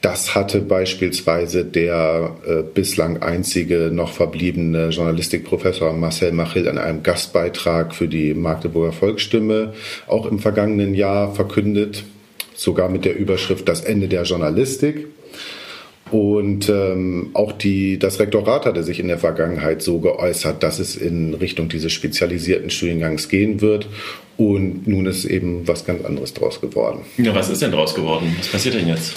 [0.00, 7.94] Das hatte beispielsweise der äh, bislang einzige noch verbliebene Journalistikprofessor Marcel Machil in einem Gastbeitrag
[7.94, 9.74] für die Magdeburger Volksstimme
[10.08, 12.02] auch im vergangenen Jahr verkündet
[12.62, 15.06] sogar mit der Überschrift Das Ende der Journalistik.
[16.10, 20.94] Und ähm, auch die, das Rektorat hatte sich in der Vergangenheit so geäußert, dass es
[20.94, 23.88] in Richtung dieses spezialisierten Studiengangs gehen wird.
[24.36, 27.00] Und nun ist eben was ganz anderes draus geworden.
[27.16, 28.36] Ja, was ist denn draus geworden?
[28.38, 29.14] Was passiert denn jetzt?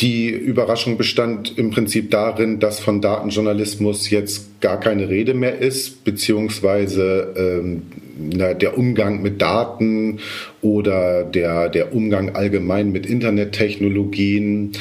[0.00, 6.04] Die Überraschung bestand im Prinzip darin, dass von Datenjournalismus jetzt gar keine Rede mehr ist,
[6.04, 7.82] beziehungsweise ähm,
[8.18, 10.18] der Umgang mit Daten
[10.60, 14.72] oder der, der Umgang allgemein mit Internettechnologien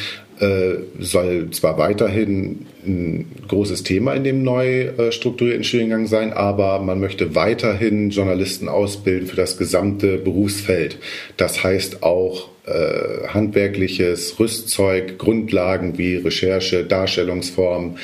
[0.99, 6.99] soll zwar weiterhin ein großes Thema in dem neu äh, strukturierten Studiengang sein, aber man
[6.99, 10.97] möchte weiterhin Journalisten ausbilden für das gesamte Berufsfeld.
[11.35, 17.97] Das heißt auch äh, handwerkliches Rüstzeug, Grundlagen wie Recherche, Darstellungsform,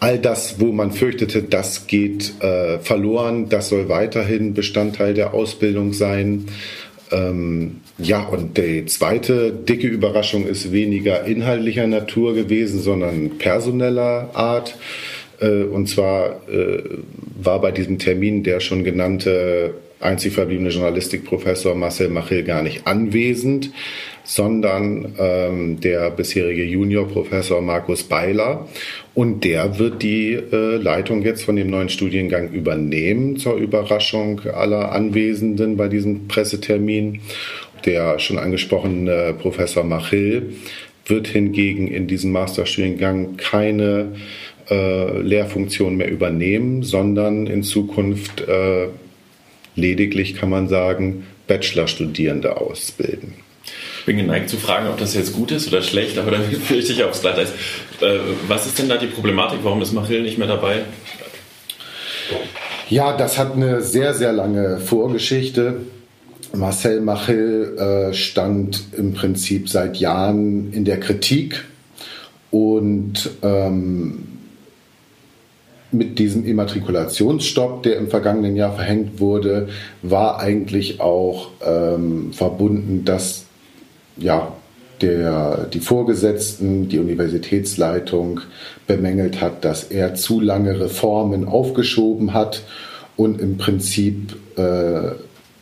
[0.00, 5.92] all das, wo man fürchtete, das geht äh, verloren, das soll weiterhin Bestandteil der Ausbildung
[5.92, 6.46] sein.
[7.10, 14.76] Ähm, ja, und die zweite dicke Überraschung ist weniger inhaltlicher Natur gewesen, sondern personeller Art.
[15.40, 16.82] Äh, und zwar äh,
[17.40, 23.72] war bei diesem Termin der schon genannte einzig verbliebene Journalistikprofessor Marcel Machil gar nicht anwesend,
[24.22, 28.68] sondern ähm, der bisherige Juniorprofessor Markus Beiler.
[29.18, 34.92] Und der wird die äh, Leitung jetzt von dem neuen Studiengang übernehmen, zur Überraschung aller
[34.92, 37.22] Anwesenden bei diesem Pressetermin.
[37.84, 40.54] Der schon angesprochene Professor Machil
[41.06, 44.12] wird hingegen in diesem Masterstudiengang keine
[44.70, 48.86] äh, Lehrfunktion mehr übernehmen, sondern in Zukunft äh,
[49.74, 53.34] lediglich, kann man sagen, Bachelorstudierende ausbilden.
[54.08, 57.04] Bin geneigt zu fragen, ob das jetzt gut ist oder schlecht, aber dann fürchte ich
[57.04, 57.50] aufs Glatteis.
[58.00, 59.58] Äh, was ist denn da die Problematik?
[59.64, 60.80] Warum ist Machil nicht mehr dabei?
[62.88, 65.82] Ja, das hat eine sehr, sehr lange Vorgeschichte.
[66.54, 71.66] Marcel Machel äh, stand im Prinzip seit Jahren in der Kritik
[72.50, 74.26] und ähm,
[75.92, 79.68] mit diesem Immatrikulationsstopp, der im vergangenen Jahr verhängt wurde,
[80.00, 83.47] war eigentlich auch ähm, verbunden, dass
[84.18, 84.52] ja,
[85.00, 88.40] der, die Vorgesetzten, die Universitätsleitung
[88.86, 92.62] bemängelt hat, dass er zu lange Reformen aufgeschoben hat
[93.16, 95.12] und im Prinzip äh,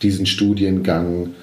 [0.03, 1.35] diesen Studiengang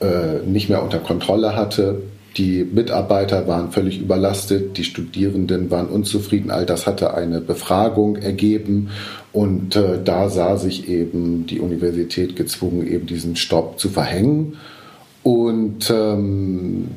[0.00, 2.02] äh, nicht mehr unter Kontrolle hatte.
[2.36, 6.52] Die Mitarbeiter waren völlig überlastet, die Studierenden waren unzufrieden.
[6.52, 8.90] All das hatte eine Befragung ergeben
[9.32, 14.56] und äh, da sah sich eben die Universität gezwungen, eben diesen Stopp zu verhängen.
[15.22, 16.88] Und ähm,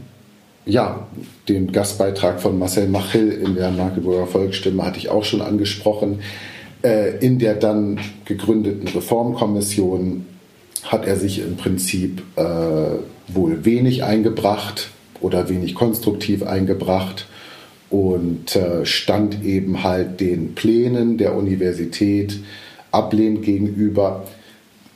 [0.65, 1.07] ja,
[1.49, 6.19] den Gastbeitrag von Marcel Machil in der Magdeburger Volksstimme hatte ich auch schon angesprochen.
[6.83, 10.25] Äh, in der dann gegründeten Reformkommission
[10.83, 12.43] hat er sich im Prinzip äh,
[13.27, 14.89] wohl wenig eingebracht
[15.21, 17.27] oder wenig konstruktiv eingebracht
[17.89, 22.39] und äh, stand eben halt den Plänen der Universität
[22.91, 24.25] ablehnend gegenüber.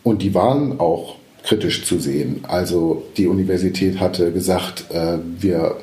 [0.04, 1.17] Und die waren auch
[1.48, 2.42] kritisch zu sehen.
[2.48, 5.78] Also die Universität hatte gesagt, äh, wir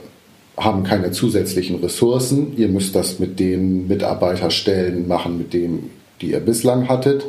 [0.57, 2.57] haben keine zusätzlichen Ressourcen.
[2.57, 7.25] Ihr müsst das mit den Mitarbeiterstellen machen, mit denen, die ihr bislang hattet.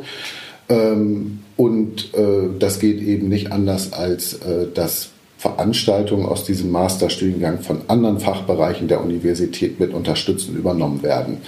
[0.68, 7.60] Ähm, und äh, das geht eben nicht anders, als äh, dass Veranstaltungen aus diesem Masterstudiengang
[7.60, 11.38] von anderen Fachbereichen der Universität mit unterstützen übernommen werden.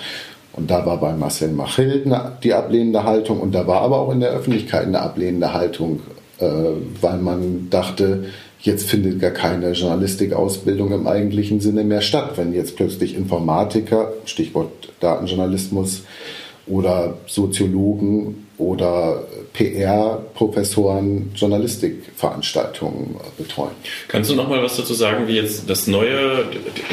[0.52, 2.04] Und da war bei Marcel Machill
[2.42, 6.00] die ablehnende Haltung und da war aber auch in der Öffentlichkeit eine ablehnende Haltung,
[6.38, 8.24] weil man dachte,
[8.60, 14.70] jetzt findet gar keine Journalistikausbildung im eigentlichen Sinne mehr statt, wenn jetzt plötzlich Informatiker, Stichwort
[15.00, 16.02] Datenjournalismus,
[16.68, 23.70] oder Soziologen oder PR-Professoren Journalistikveranstaltungen betreuen.
[24.08, 26.44] Kannst du noch mal was dazu sagen, wie jetzt das neue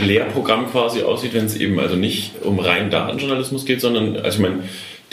[0.03, 4.39] Lehrprogramm quasi aussieht, wenn es eben also nicht um rein Datenjournalismus geht, sondern, also ich
[4.39, 4.63] meine,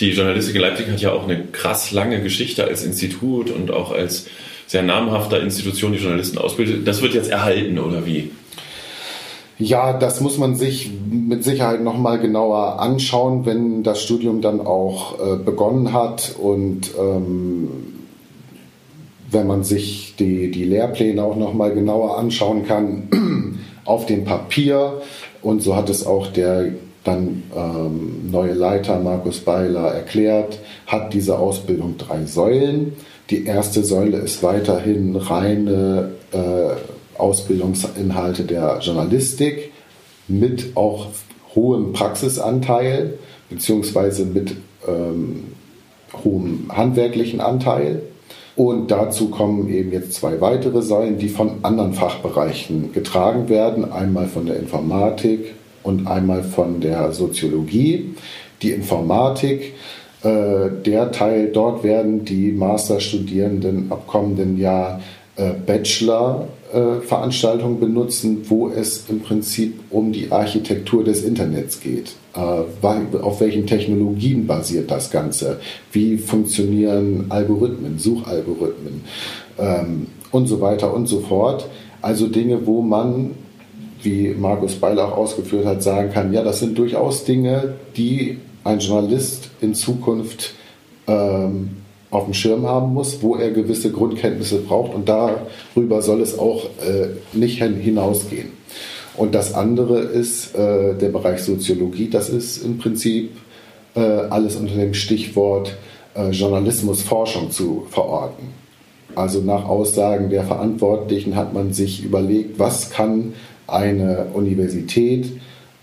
[0.03, 3.93] die Journalistik in Leipzig hat ja auch eine krass lange Geschichte als Institut und auch
[3.93, 4.27] als
[4.67, 6.87] sehr namhafter Institution, die Journalisten ausbildet.
[6.87, 8.31] Das wird jetzt erhalten oder wie?
[9.59, 14.61] Ja, das muss man sich mit Sicherheit noch mal genauer anschauen, wenn das Studium dann
[14.61, 17.69] auch äh, begonnen hat und ähm,
[19.31, 25.01] wenn man sich die, die Lehrpläne auch noch mal genauer anschauen kann auf dem Papier.
[25.43, 26.73] Und so hat es auch der
[27.05, 32.93] dann ähm, neue Leiter Markus Beiler erklärt, hat diese Ausbildung drei Säulen.
[33.31, 39.73] Die erste Säule ist weiterhin reine äh, Ausbildungsinhalte der Journalistik
[40.29, 41.09] mit auch
[41.55, 43.15] hohem Praxisanteil
[43.51, 45.53] beziehungsweise mit ähm,
[46.25, 48.03] hohem handwerklichen Anteil.
[48.55, 53.91] Und dazu kommen eben jetzt zwei weitere Säulen, die von anderen Fachbereichen getragen werden.
[53.91, 58.15] Einmal von der Informatik und einmal von der Soziologie.
[58.63, 59.75] Die Informatik,
[60.23, 65.01] äh, der Teil, dort werden die Masterstudierenden ab kommenden Jahr
[65.35, 72.13] äh, Bachelor-Veranstaltungen benutzen, wo es im Prinzip um die Architektur des Internets geht.
[72.35, 72.65] Äh,
[73.19, 75.59] auf welchen Technologien basiert das Ganze?
[75.91, 79.05] Wie funktionieren Algorithmen, Suchalgorithmen
[79.59, 81.67] ähm, und so weiter und so fort.
[82.03, 83.31] Also Dinge, wo man,
[84.05, 89.51] wie Markus Beilach ausgeführt hat, sagen kann, ja, das sind durchaus Dinge, die ein Journalist
[89.61, 90.55] in Zukunft
[91.07, 91.71] ähm,
[92.11, 96.65] auf dem Schirm haben muss, wo er gewisse Grundkenntnisse braucht und darüber soll es auch
[96.87, 98.51] äh, nicht hinausgehen.
[99.17, 103.31] Und das andere ist äh, der Bereich Soziologie, das ist im Prinzip
[103.95, 105.77] äh, alles unter dem Stichwort
[106.15, 108.49] äh, Journalismusforschung zu verorten.
[109.15, 113.35] Also nach Aussagen der Verantwortlichen hat man sich überlegt, was kann
[113.67, 115.33] eine Universität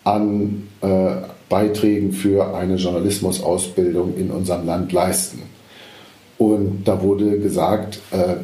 [0.04, 0.88] an äh,
[1.50, 5.42] Beiträgen für eine Journalismusausbildung in unserem Land leisten.
[6.38, 8.36] Und da wurde gesagt, äh,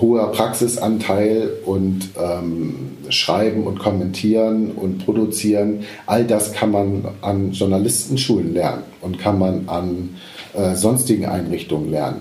[0.00, 8.54] hoher Praxisanteil und ähm, Schreiben und Kommentieren und Produzieren, all das kann man an Journalistenschulen
[8.54, 10.16] lernen und kann man an
[10.54, 12.20] äh, sonstigen Einrichtungen lernen.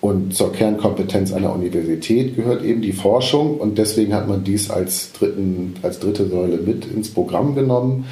[0.00, 5.12] Und zur Kernkompetenz einer Universität gehört eben die Forschung und deswegen hat man dies als,
[5.12, 8.06] dritten, als dritte Säule mit ins Programm genommen.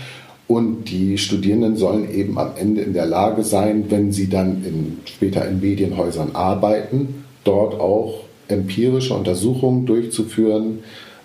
[0.46, 4.98] Und die Studierenden sollen eben am Ende in der Lage sein, wenn sie dann in,
[5.05, 10.81] später in Medienhäusern arbeiten, dort auch empirische Untersuchungen durchzuführen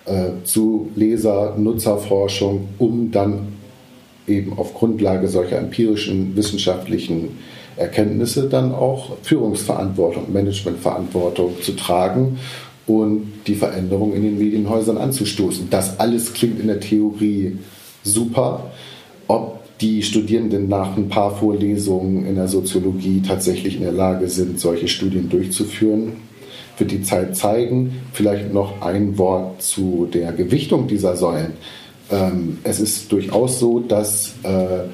[0.06, 3.48] äh, zu Leser-Nutzerforschung, um dann
[4.26, 7.38] eben auf Grundlage solcher empirischen wissenschaftlichen
[7.76, 12.38] Erkenntnisse dann auch Führungsverantwortung, Managementverantwortung zu tragen
[12.86, 15.68] und die Veränderung in den Medienhäusern anzustoßen.
[15.70, 17.58] Das alles klingt in der Theorie
[18.02, 18.70] super
[19.28, 24.60] ob die Studierenden nach ein paar Vorlesungen in der Soziologie tatsächlich in der Lage sind,
[24.60, 26.12] solche Studien durchzuführen,
[26.78, 28.02] wird die Zeit zeigen.
[28.12, 31.54] Vielleicht noch ein Wort zu der Gewichtung dieser Säulen.
[32.10, 34.88] Ähm, es ist durchaus so, dass äh,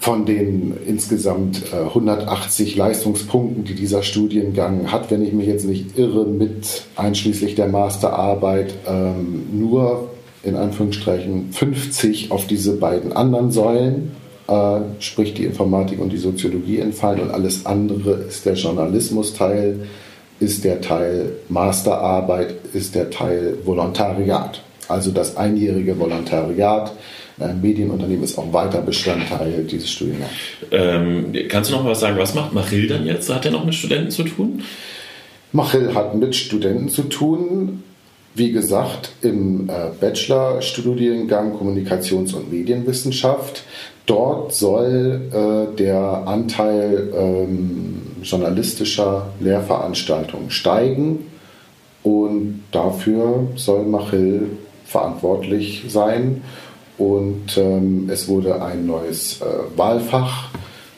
[0.00, 5.98] von den insgesamt 180 äh, Leistungspunkten, die dieser Studiengang hat, wenn ich mich jetzt nicht
[5.98, 10.08] irre, mit einschließlich der Masterarbeit, ähm, nur
[10.42, 14.12] in Anführungsstrichen 50 auf diese beiden anderen Säulen,
[14.48, 19.86] äh, sprich die Informatik und die Soziologie entfallen und alles andere ist der Journalismusteil,
[20.40, 24.62] ist der Teil Masterarbeit, ist der Teil Volontariat.
[24.88, 26.92] Also das einjährige Volontariat
[27.40, 30.32] ein Medienunternehmen ist auch weiter Bestandteil dieses Studiengangs.
[30.70, 32.18] Ähm, kannst du noch mal was sagen?
[32.18, 33.32] Was macht Machill dann jetzt?
[33.32, 34.62] Hat er noch mit Studenten zu tun?
[35.52, 37.82] Machill hat mit Studenten zu tun
[38.34, 43.64] wie gesagt, im äh, Bachelorstudiengang Kommunikations- und Medienwissenschaft.
[44.06, 51.26] Dort soll äh, der Anteil ähm, journalistischer Lehrveranstaltungen steigen
[52.02, 54.50] und dafür soll Machill
[54.84, 56.42] verantwortlich sein.
[57.00, 59.44] Und ähm, es wurde ein neues äh,
[59.78, 60.50] Wahlfach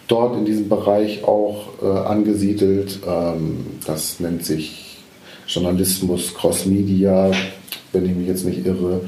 [0.09, 2.99] dort in diesem Bereich auch äh, angesiedelt.
[3.07, 4.99] Ähm, das nennt sich
[5.47, 7.31] Journalismus Cross Media,
[7.93, 9.03] wenn ich mich jetzt nicht irre.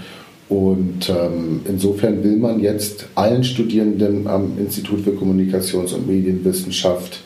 [0.48, 7.18] Und ähm, insofern will man jetzt allen Studierenden am Institut für Kommunikations- und Medienwissenschaft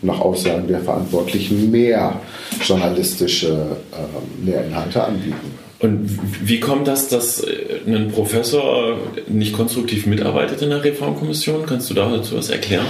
[0.00, 2.20] nach Aussagen der Verantwortlichen mehr
[2.64, 3.48] journalistische
[3.90, 5.67] äh, Lehrinhalte anbieten.
[5.80, 6.08] Und
[6.42, 11.66] wie kommt das, dass äh, ein Professor nicht konstruktiv mitarbeitet in der Reformkommission?
[11.66, 12.86] Kannst du dazu was erklären?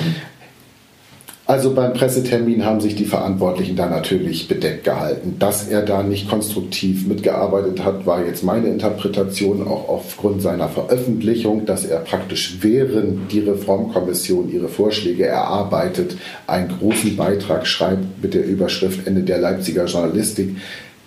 [1.49, 5.37] Also beim Pressetermin haben sich die Verantwortlichen da natürlich bedeckt gehalten.
[5.39, 11.65] Dass er da nicht konstruktiv mitgearbeitet hat, war jetzt meine Interpretation auch aufgrund seiner Veröffentlichung,
[11.65, 18.45] dass er praktisch während die Reformkommission ihre Vorschläge erarbeitet, einen großen Beitrag schreibt mit der
[18.45, 20.55] Überschrift Ende der Leipziger Journalistik.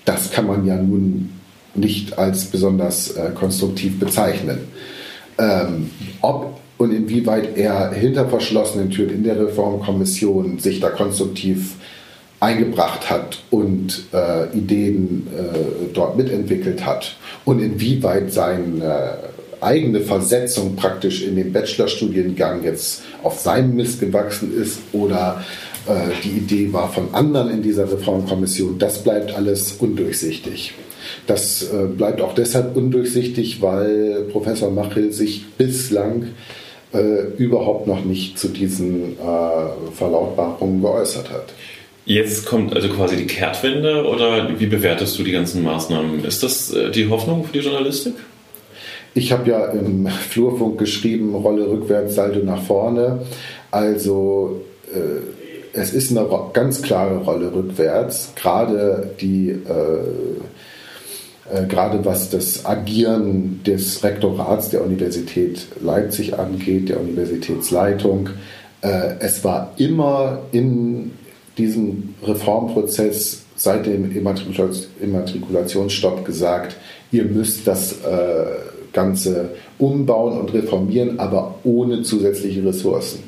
[0.06, 1.30] Das kann man ja nun
[1.76, 4.60] nicht als besonders äh, konstruktiv bezeichnen.
[5.38, 11.76] Ähm, ob und inwieweit er hinter verschlossenen Türen in der Reformkommission sich da konstruktiv
[12.40, 19.20] eingebracht hat und äh, Ideen äh, dort mitentwickelt hat und inwieweit seine
[19.62, 25.44] eigene Versetzung praktisch in den Bachelorstudiengang jetzt auf seinem Mist gewachsen ist oder
[25.86, 25.92] äh,
[26.24, 30.74] die Idee war von anderen in dieser Reformkommission, das bleibt alles undurchsichtig.
[31.28, 36.28] Das äh, bleibt auch deshalb undurchsichtig, weil Professor Machel sich bislang
[36.94, 41.54] äh, überhaupt noch nicht zu diesen äh, Verlautbarungen geäußert hat.
[42.06, 46.26] Jetzt kommt also quasi die Kehrtwende oder wie bewertest du die ganzen Maßnahmen?
[46.26, 48.14] Ist das äh, die Hoffnung für die Journalistik?
[49.14, 53.26] Ich habe ja im Flurfunk geschrieben, Rolle rückwärts, Saldo nach vorne.
[53.70, 54.62] Also
[54.94, 55.22] äh,
[55.74, 58.34] es ist eine ganz klare Rolle rückwärts.
[58.36, 59.60] Gerade die äh,
[61.50, 68.30] äh, gerade was das Agieren des Rektorats der Universität Leipzig angeht, der Universitätsleitung.
[68.82, 71.12] Äh, es war immer in
[71.58, 76.76] diesem Reformprozess seit dem Immatrikulationsstopp gesagt,
[77.12, 78.46] ihr müsst das äh,
[78.94, 83.24] Ganze umbauen und reformieren, aber ohne zusätzliche Ressourcen.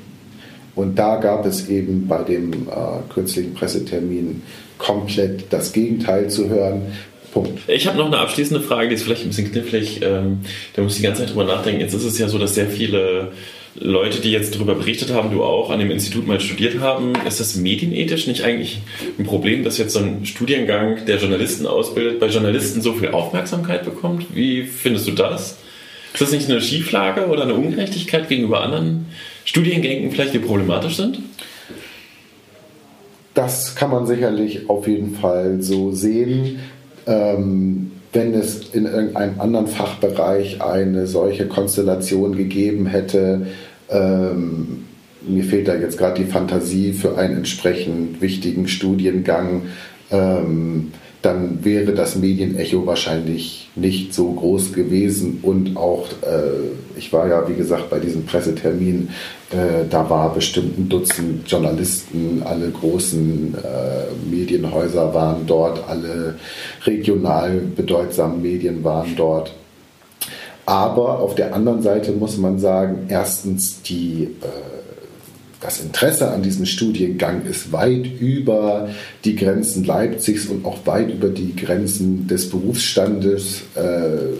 [0.75, 4.41] Und da gab es eben bei dem äh, kürzlichen Pressetermin
[4.77, 6.81] komplett das Gegenteil zu hören.
[7.33, 7.67] Punkt.
[7.67, 10.01] Ich habe noch eine abschließende Frage, die ist vielleicht ein bisschen knifflig.
[10.03, 10.41] Ähm,
[10.75, 11.81] da muss ich die ganze Zeit drüber nachdenken.
[11.81, 13.31] Jetzt ist es ja so, dass sehr viele
[13.75, 17.39] Leute, die jetzt darüber berichtet haben, du auch an dem Institut mal studiert haben, ist
[17.39, 18.81] das medienethisch nicht eigentlich
[19.17, 23.83] ein Problem, dass jetzt so ein Studiengang, der Journalisten ausbildet, bei Journalisten so viel Aufmerksamkeit
[23.83, 24.35] bekommt?
[24.35, 25.57] Wie findest du das?
[26.13, 29.07] Ist das nicht eine Schieflage oder eine Ungerechtigkeit gegenüber anderen
[29.43, 31.17] Studiengängen vielleicht, die problematisch sind?
[33.33, 36.59] Das kann man sicherlich auf jeden Fall so sehen
[37.05, 43.47] ähm, wenn es in irgendeinem anderen Fachbereich eine solche Konstellation gegeben hätte,
[43.89, 44.85] ähm,
[45.27, 49.63] mir fehlt da jetzt gerade die Fantasie für einen entsprechend wichtigen Studiengang,
[50.11, 50.91] ähm,
[51.23, 55.39] dann wäre das Medienecho wahrscheinlich nicht so groß gewesen.
[55.41, 59.07] Und auch, äh, ich war ja, wie gesagt, bei diesem Pressetermin,
[59.51, 66.35] äh, da war bestimmt ein Dutzend Journalisten, alle großen äh, Medienhäuser waren dort, alle
[66.85, 69.53] regional bedeutsamen Medien waren dort.
[70.65, 74.72] Aber auf der anderen Seite muss man sagen, erstens die äh,
[75.63, 78.89] das Interesse an diesem Studiengang ist weit über
[79.23, 84.35] die Grenzen Leipzigs und auch weit über die Grenzen des Berufsstandes äh,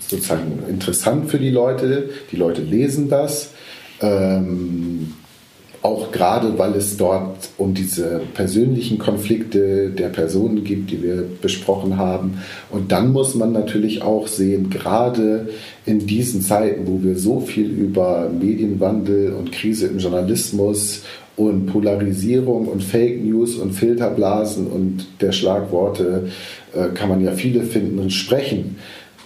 [0.00, 2.08] sozusagen interessant für die Leute.
[2.32, 3.50] Die Leute lesen das.
[4.00, 4.99] Ähm,
[5.82, 11.96] auch gerade weil es dort um diese persönlichen Konflikte der Personen gibt, die wir besprochen
[11.96, 12.38] haben.
[12.70, 15.48] Und dann muss man natürlich auch sehen, gerade
[15.86, 21.02] in diesen Zeiten, wo wir so viel über Medienwandel und Krise im Journalismus
[21.36, 26.28] und Polarisierung und Fake News und Filterblasen und der Schlagworte
[26.74, 28.76] äh, kann man ja viele finden und sprechen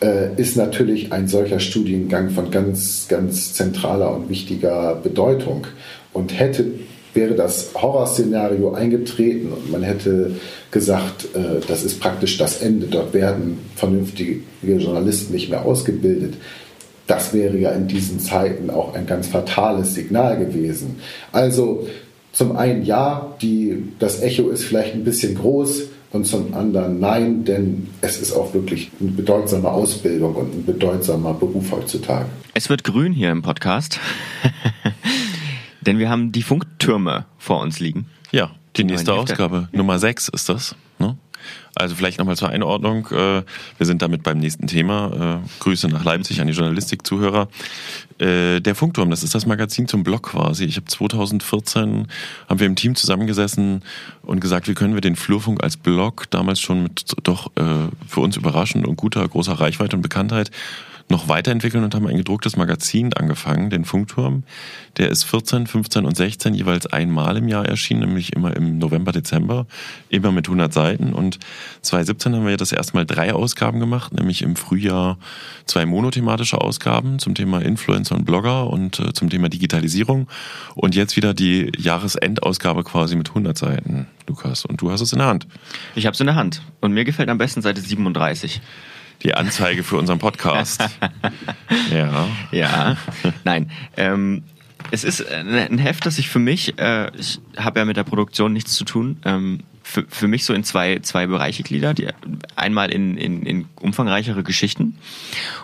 [0.01, 5.67] äh, ist natürlich ein solcher Studiengang von ganz, ganz zentraler und wichtiger Bedeutung.
[6.15, 6.65] Und hätte,
[7.13, 10.37] wäre das Horrorszenario eingetreten und man hätte
[10.71, 16.35] gesagt, äh, das ist praktisch das Ende, dort werden vernünftige Journalisten nicht mehr ausgebildet,
[17.07, 20.97] das wäre ja in diesen Zeiten auch ein ganz fatales Signal gewesen.
[21.33, 21.87] Also
[22.33, 25.83] zum einen ja, die, das Echo ist vielleicht ein bisschen groß
[26.13, 31.35] und zum anderen nein, denn es ist auch wirklich eine bedeutsame Ausbildung und ein bedeutsamer
[31.35, 32.27] Beruf heutzutage.
[32.55, 34.01] Es wird grün hier im Podcast.
[35.87, 38.07] Denn wir haben die Funktürme vor uns liegen.
[38.33, 39.69] Ja, die, die nächste Ausgabe.
[39.73, 40.75] Nummer 6 ist das.
[40.99, 41.17] Ne?
[41.75, 43.07] Also vielleicht nochmal zur Einordnung.
[43.11, 43.43] Äh,
[43.79, 45.41] wir sind damit beim nächsten Thema.
[45.45, 47.49] Äh, Grüße nach Leipzig an die Journalistik-Zuhörer.
[48.19, 50.65] Äh, der Funkturm, das ist das Magazin zum Blog quasi.
[50.65, 52.09] Ich habe 2014
[52.49, 53.83] haben wir im Team zusammengesessen
[54.23, 58.37] und gesagt, wie können wir den Flurfunk als Blog damals schon mit doch für uns
[58.37, 60.51] überraschend und guter großer Reichweite und Bekanntheit
[61.11, 64.45] noch weiterentwickeln und haben ein gedrucktes Magazin angefangen, den Funkturm.
[64.97, 69.13] Der ist 14, 15 und 16 jeweils einmal im Jahr erschienen, nämlich immer im November,
[69.13, 69.67] Dezember,
[70.09, 71.13] immer mit 100 Seiten.
[71.13, 71.39] Und
[71.83, 75.19] 2017 haben wir das erste Mal drei Ausgaben gemacht, nämlich im Frühjahr
[75.67, 80.29] zwei monothematische Ausgaben zum Thema Influencer und Blogger und äh, zum Thema Digitalisierung.
[80.75, 84.65] Und jetzt wieder die Jahresendausgabe quasi mit 100 Seiten, Lukas.
[84.65, 85.47] Und du hast es in der Hand.
[85.95, 86.63] Ich habe es in der Hand.
[86.81, 88.63] Und mir gefällt am besten Seite 37
[89.25, 90.83] die Anzeige für unseren Podcast.
[91.91, 92.29] ja.
[92.53, 92.97] Ja.
[93.45, 93.71] Nein.
[93.97, 94.45] Ähm,
[94.91, 98.53] es ist ein Heft, das ich für mich, äh, ich habe ja mit der Produktion
[98.53, 102.01] nichts zu tun, ähm, für, für mich so in zwei, zwei Bereiche gliedert.
[102.57, 104.99] Einmal in, in, in umfangreichere Geschichten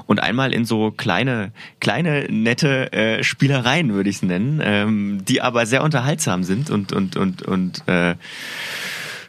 [0.07, 5.43] und einmal in so kleine, kleine, nette äh, Spielereien, würde ich es nennen, ähm, die
[5.43, 8.15] aber sehr unterhaltsam sind und, und, und, und äh,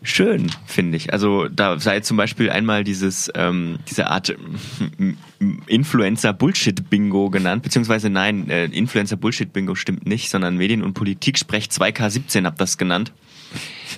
[0.03, 1.13] schön, finde ich.
[1.13, 4.35] Also da sei zum Beispiel einmal dieses ähm, diese Art
[5.67, 12.77] Influencer-Bullshit-Bingo genannt, beziehungsweise nein, äh, Influencer-Bullshit-Bingo stimmt nicht, sondern Medien- und Politik-Sprech 2K17 hab das
[12.77, 13.11] genannt.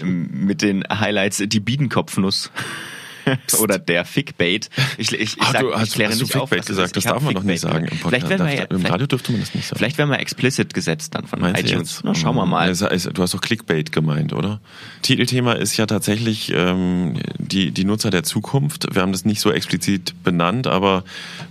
[0.01, 2.51] Mit den Highlights die Biedenkopfnuss.
[3.59, 4.69] oder der Fickbait.
[4.97, 6.95] Ich, ich, ich, sag, du, hast, ich kläre hast nicht du Fickbait auf, gesagt?
[6.95, 8.27] Das darf man noch nicht sagen im Podcast.
[8.27, 9.77] Vielleicht werden wir, Im Radio dürfte man das nicht sagen.
[9.77, 12.01] Vielleicht werden wir explicit gesetzt dann von Meinst iTunes.
[12.03, 12.67] Na, schauen wir mal.
[12.67, 14.59] Also, also, du hast doch Clickbait gemeint, oder?
[15.01, 18.87] Titelthema ist ja tatsächlich ähm, die, die Nutzer der Zukunft.
[18.93, 21.03] Wir haben das nicht so explizit benannt, aber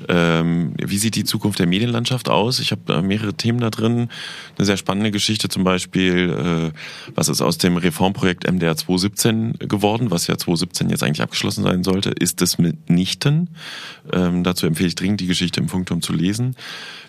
[0.08, 2.60] ähm, wie sieht die Zukunft der Medienlandschaft aus?
[2.60, 4.08] Ich habe äh, mehrere Themen da drin.
[4.56, 6.78] Eine sehr spannende Geschichte zum Beispiel, äh,
[7.14, 11.84] was ist aus dem Reformprojekt MDR 2017 geworden, was ja 2017 jetzt eigentlich abgeschlossen gewesen
[11.84, 13.50] sein sollte, ist es mitnichten.
[14.12, 16.56] Ähm, dazu empfehle ich dringend, die Geschichte im Funkturm zu lesen.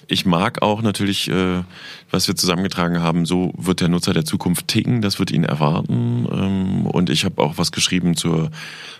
[0.07, 1.63] Ich mag auch natürlich, äh,
[2.11, 6.27] was wir zusammengetragen haben, so wird der Nutzer der Zukunft ticken, das wird ihn erwarten.
[6.31, 8.51] Ähm, und ich habe auch was geschrieben zur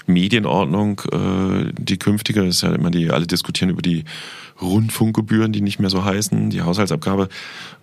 [0.08, 4.06] Medienordnung, äh, die künftige, das ist ja immer die, alle diskutieren über die
[4.62, 7.30] Rundfunkgebühren, die nicht mehr so heißen, die Haushaltsabgabe.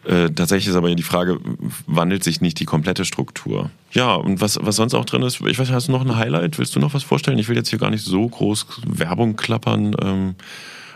[0.05, 1.39] Äh, tatsächlich ist aber die Frage,
[1.87, 3.71] wandelt sich nicht die komplette Struktur?
[3.93, 6.59] Ja, und was, was sonst auch drin ist, ich weiß, hast du noch ein Highlight?
[6.59, 7.39] Willst du noch was vorstellen?
[7.39, 9.95] Ich will jetzt hier gar nicht so groß Werbung klappern.
[10.03, 10.35] Ähm,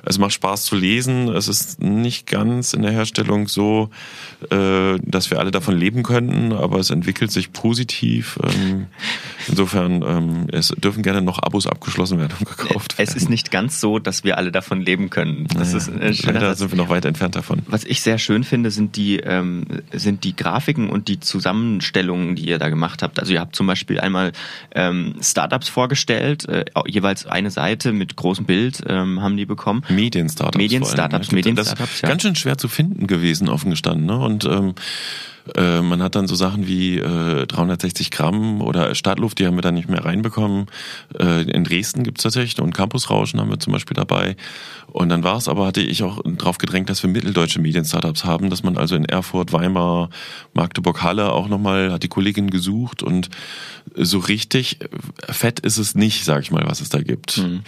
[0.06, 1.28] es macht Spaß zu lesen.
[1.28, 3.90] Es ist nicht ganz in der Herstellung so,
[4.50, 8.38] äh, dass wir alle davon leben könnten, aber es entwickelt sich positiv.
[8.42, 8.86] Ähm,
[9.48, 13.08] insofern, ähm, es dürfen gerne noch Abos abgeschlossen werden und gekauft werden.
[13.08, 15.46] Es ist nicht ganz so, dass wir alle davon leben können.
[15.54, 17.62] Das naja, ist, äh, leider sind wir noch weit entfernt davon.
[17.66, 22.46] Was ich sehr schön finde, sind die, ähm, sind die Grafiken und die Zusammenstellungen, die
[22.46, 23.18] ihr da gemacht habt.
[23.18, 24.32] Also ihr habt zum Beispiel einmal
[24.74, 29.82] ähm, Startups vorgestellt, äh, jeweils eine Seite mit großem Bild ähm, haben die bekommen.
[29.94, 30.58] Medien-Startups.
[30.58, 32.08] Medien-Startups, Medien-Startups, ja.
[32.08, 34.06] Ganz schön schwer zu finden gewesen, offen gestanden.
[34.06, 34.18] Ne?
[34.18, 34.74] Und ähm,
[35.56, 39.62] äh, man hat dann so Sachen wie äh, 360 Gramm oder Stadtluft, die haben wir
[39.62, 40.66] dann nicht mehr reinbekommen.
[41.18, 44.36] Äh, in Dresden gibt's tatsächlich und Campusrauschen haben wir zum Beispiel dabei.
[44.86, 48.48] Und dann war es aber, hatte ich auch drauf gedrängt, dass wir mitteldeutsche Medien-Startups haben,
[48.48, 50.08] dass man also in Erfurt, Weimar,
[50.54, 53.28] Magdeburg, Halle auch nochmal, hat die Kollegin gesucht und
[53.96, 54.78] so richtig
[55.28, 57.38] fett ist es nicht, sag ich mal, was es da gibt.
[57.38, 57.60] Mhm.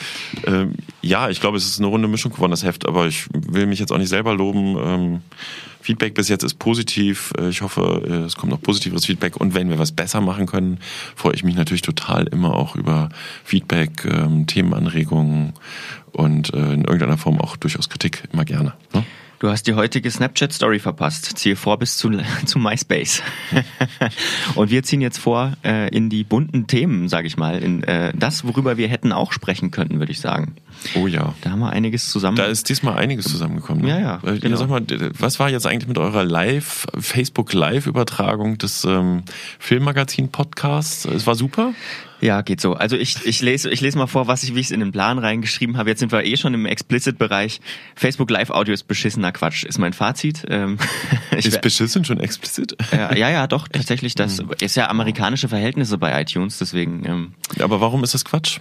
[0.47, 3.66] Ähm, ja, ich glaube, es ist eine runde Mischung geworden, das Heft, aber ich will
[3.66, 4.77] mich jetzt auch nicht selber loben.
[4.79, 5.20] Ähm,
[5.87, 7.32] Feedback bis jetzt ist positiv.
[7.39, 9.37] Äh, ich hoffe, äh, es kommt noch positiveres Feedback.
[9.37, 10.80] Und wenn wir was besser machen können,
[11.14, 13.09] freue ich mich natürlich total immer auch über
[13.45, 15.53] Feedback, ähm, Themenanregungen
[16.11, 18.74] und äh, in irgendeiner Form auch durchaus Kritik immer gerne.
[18.93, 19.05] Ne?
[19.39, 21.39] Du hast die heutige Snapchat-Story verpasst.
[21.39, 22.11] Ziehe vor bis zu,
[22.47, 23.22] zu MySpace.
[24.57, 27.62] und wir ziehen jetzt vor äh, in die bunten Themen, sage ich mal.
[27.62, 30.57] In äh, das, worüber wir hätten auch sprechen können, würde ich sagen.
[30.95, 31.35] Oh ja.
[31.41, 32.37] Da haben wir einiges zusammen.
[32.37, 33.83] Da ist diesmal einiges zusammengekommen.
[33.83, 33.91] Ne?
[33.91, 34.20] Ja, ja.
[34.24, 34.57] Äh, genau.
[34.57, 34.83] Sag mal,
[35.18, 39.22] was war jetzt eigentlich mit eurer Live, Facebook Live-Übertragung des ähm,
[39.59, 41.05] Filmmagazin-Podcasts?
[41.07, 41.72] Es war super?
[42.20, 42.74] Ja, geht so.
[42.74, 44.91] Also ich, ich lese ich lese mal vor, was ich wie ich es in den
[44.91, 45.91] Plan reingeschrieben habe.
[45.91, 47.61] Jetzt sind wir eh schon im Explicit-Bereich.
[47.95, 50.45] Facebook Live Audio ist beschissener Quatsch, ist mein Fazit.
[50.49, 50.79] Ähm,
[51.37, 52.77] ist beschissen schon explicit?
[52.93, 54.14] Ja, ja, ja, doch tatsächlich.
[54.14, 54.51] Das hm.
[54.61, 57.05] ist ja amerikanische Verhältnisse bei iTunes, deswegen.
[57.05, 58.61] Ähm, Aber warum ist das Quatsch?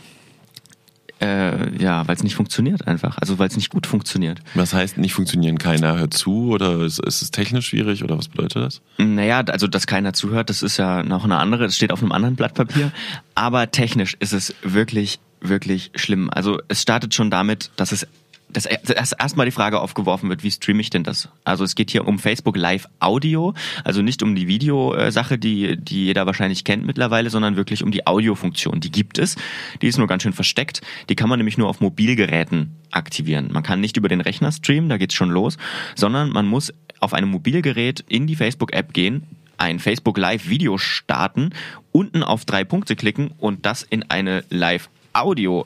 [1.22, 3.18] Äh, ja, weil es nicht funktioniert einfach.
[3.20, 4.40] Also weil es nicht gut funktioniert.
[4.54, 5.58] Was heißt nicht funktionieren?
[5.58, 8.82] Keiner hört zu oder ist, ist es technisch schwierig oder was bedeutet das?
[8.98, 12.12] Naja, also dass keiner zuhört, das ist ja noch eine andere, das steht auf einem
[12.12, 12.92] anderen Blatt Papier.
[13.34, 16.30] Aber technisch ist es wirklich, wirklich schlimm.
[16.30, 18.08] Also es startet schon damit, dass es
[18.56, 21.30] dass erstmal die Frage aufgeworfen wird, wie streame ich denn das?
[21.44, 23.54] Also es geht hier um Facebook Live Audio,
[23.84, 28.08] also nicht um die Videosache, die, die jeder wahrscheinlich kennt mittlerweile, sondern wirklich um die
[28.08, 28.80] Audiofunktion.
[28.80, 29.36] Die gibt es,
[29.82, 30.82] die ist nur ganz schön versteckt.
[31.10, 33.50] Die kann man nämlich nur auf Mobilgeräten aktivieren.
[33.52, 35.58] Man kann nicht über den Rechner streamen, da geht's schon los,
[35.96, 39.24] sondern man muss auf einem Mobilgerät in die Facebook-App gehen,
[39.58, 41.52] ein Facebook Live Video starten,
[41.92, 45.66] unten auf drei Punkte klicken und das in eine Live Audio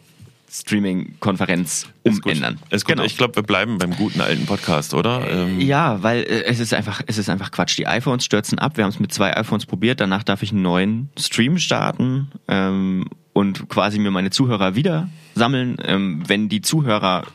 [0.50, 2.60] Streaming-Konferenz umändern.
[2.70, 2.95] Ist gut.
[2.95, 3.06] Genau.
[3.06, 5.30] Ich glaube, wir bleiben beim guten alten Podcast, oder?
[5.30, 7.78] Ähm ja, weil äh, es ist einfach, es ist einfach Quatsch.
[7.78, 8.78] Die iPhones stürzen ab.
[8.78, 10.00] Wir haben es mit zwei iPhones probiert.
[10.02, 15.78] Danach darf ich einen neuen Stream starten ähm, und quasi mir meine Zuhörer wieder sammeln.
[15.86, 17.26] Ähm, wenn die Zuhörer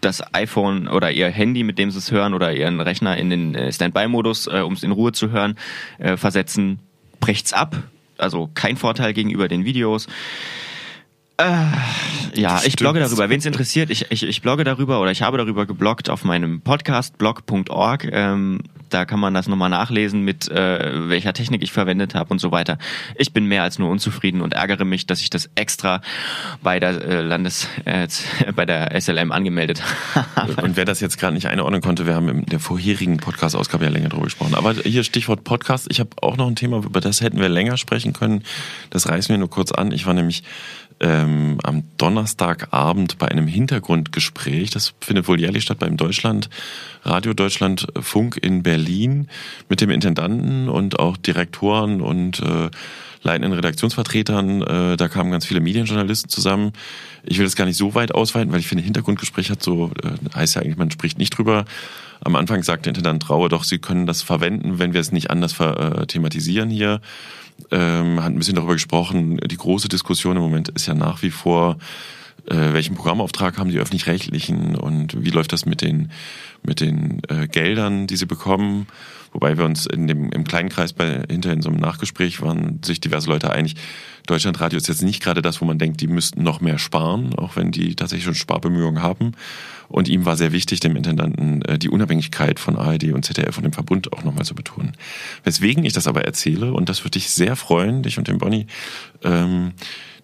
[0.00, 3.54] das iPhone oder ihr Handy, mit dem sie es hören, oder ihren Rechner in den
[3.54, 5.56] äh, Standby-Modus, äh, um es in Ruhe zu hören,
[5.98, 6.80] äh, versetzen,
[7.20, 7.76] bricht's ab.
[8.18, 10.08] Also kein Vorteil gegenüber den Videos.
[11.38, 13.28] Äh, ja, ich blogge darüber.
[13.28, 16.60] Wen es interessiert, ich, ich, ich blogge darüber oder ich habe darüber gebloggt auf meinem
[16.60, 18.08] Podcast blog.org.
[18.10, 18.60] Ähm,
[18.92, 22.52] da kann man das nochmal nachlesen, mit äh, welcher Technik ich verwendet habe und so
[22.52, 22.78] weiter.
[23.16, 26.02] Ich bin mehr als nur unzufrieden und ärgere mich, dass ich das extra
[26.62, 28.06] bei der äh, Landes äh,
[28.54, 29.82] bei der SLM angemeldet
[30.36, 30.62] habe.
[30.62, 33.90] Und wer das jetzt gerade nicht einordnen konnte, wir haben in der vorherigen Podcast-Ausgabe ja
[33.90, 34.54] länger drüber gesprochen.
[34.54, 35.86] Aber hier Stichwort Podcast.
[35.90, 38.42] Ich habe auch noch ein Thema, über das hätten wir länger sprechen können.
[38.90, 39.92] Das reißen wir nur kurz an.
[39.92, 40.42] Ich war nämlich
[41.02, 44.70] ähm, am Donnerstagabend bei einem Hintergrundgespräch.
[44.70, 46.48] Das findet wohl jährlich statt beim Deutschland,
[47.02, 49.28] Radio Deutschland Funk in Berlin
[49.68, 52.70] mit dem Intendanten und auch Direktoren und äh,
[53.22, 54.62] leitenden Redaktionsvertretern.
[54.62, 56.72] Äh, da kamen ganz viele Medienjournalisten zusammen.
[57.24, 60.36] Ich will das gar nicht so weit ausweiten, weil ich finde, Hintergrundgespräch hat so, äh,
[60.36, 61.64] heißt ja eigentlich, man spricht nicht drüber.
[62.24, 65.58] Am Anfang sagte Intendant Traue, doch, Sie können das verwenden, wenn wir es nicht anders
[65.58, 67.00] äh, thematisieren hier
[67.70, 69.38] ähm, hat ein bisschen darüber gesprochen.
[69.38, 71.78] Die große Diskussion im Moment ist ja nach wie vor,
[72.46, 76.10] äh, welchen Programmauftrag haben die öffentlich-rechtlichen und wie läuft das mit den
[76.64, 78.86] mit den äh, Geldern, die sie bekommen.
[79.32, 82.80] Wobei wir uns in dem im kleinen Kreis bei hinter in so einem Nachgespräch waren
[82.84, 83.76] sich diverse Leute einig.
[84.26, 87.56] Deutschlandradio ist jetzt nicht gerade das, wo man denkt, die müssten noch mehr sparen, auch
[87.56, 89.32] wenn die tatsächlich schon Sparbemühungen haben.
[89.88, 93.64] Und ihm war sehr wichtig, dem Intendanten, äh, die Unabhängigkeit von ARD und ZDF und
[93.64, 94.92] dem Verbund auch nochmal zu betonen.
[95.44, 98.66] Weswegen ich das aber erzähle, und das würde dich sehr freuen, dich und den Bonnie,
[99.22, 99.72] ähm,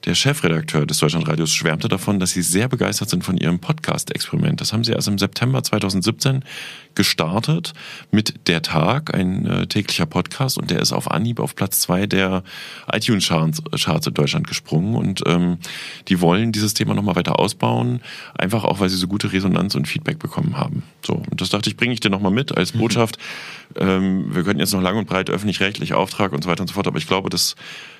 [0.04, 4.60] der Chefredakteur des Deutschlandradios schwärmte davon, dass sie sehr begeistert sind von ihrem Podcast-Experiment.
[4.60, 6.44] Das haben sie erst im September 2017
[6.94, 7.74] gestartet
[8.10, 12.06] mit Der Tag, ein äh, täglicher Podcast, und der ist auf Anhieb auf Platz zwei
[12.06, 12.44] der
[12.92, 14.94] iTunes-Charts in Deutschland gesprungen.
[14.94, 15.58] Und ähm,
[16.06, 18.00] die wollen dieses Thema nochmal weiter ausbauen,
[18.36, 20.84] einfach auch, weil sie so gute Resonanz und Feedback bekommen haben.
[21.04, 22.78] So, und das dachte ich, bringe ich dir nochmal mit als mhm.
[22.78, 23.18] Botschaft.
[23.18, 23.57] Mhm.
[23.76, 26.74] Ähm, wir könnten jetzt noch lang und breit öffentlich-rechtlich Auftrag und so weiter und so
[26.74, 27.54] fort, aber ich glaube, das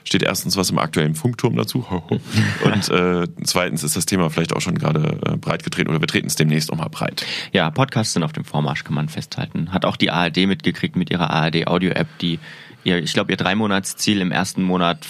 [0.05, 1.85] steht erstens was im aktuellen Funkturm dazu.
[2.65, 6.09] Und äh, zweitens ist das Thema vielleicht auch schon gerade äh, breit getreten oder wir
[6.09, 7.27] treten es demnächst nochmal breit.
[7.53, 9.73] Ja, Podcasts sind auf dem Vormarsch, kann man festhalten.
[9.73, 12.39] Hat auch die ARD mitgekriegt mit ihrer ARD Audio App, die
[12.85, 15.07] ihr, ich glaube, ihr Dreimonats-Ziel im ersten Monat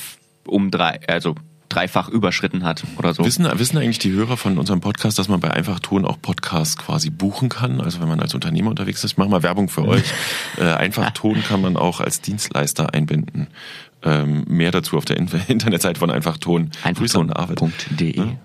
[0.47, 1.37] um drei, also
[1.69, 3.25] dreifach überschritten hat oder so.
[3.25, 7.11] Wissen, wissen eigentlich die Hörer von unserem Podcast, dass man bei Einfachton auch Podcasts quasi
[7.11, 7.81] buchen kann?
[7.81, 10.05] Also wenn man als Unternehmer unterwegs ist, ich mache mal Werbung für euch.
[10.59, 13.49] äh, Einfachton kann man auch als Dienstleister einbinden.
[14.03, 15.16] Ähm, mehr dazu auf der
[15.49, 16.71] Internetseite von Einfachton.
[16.83, 18.23] Einfachton.de.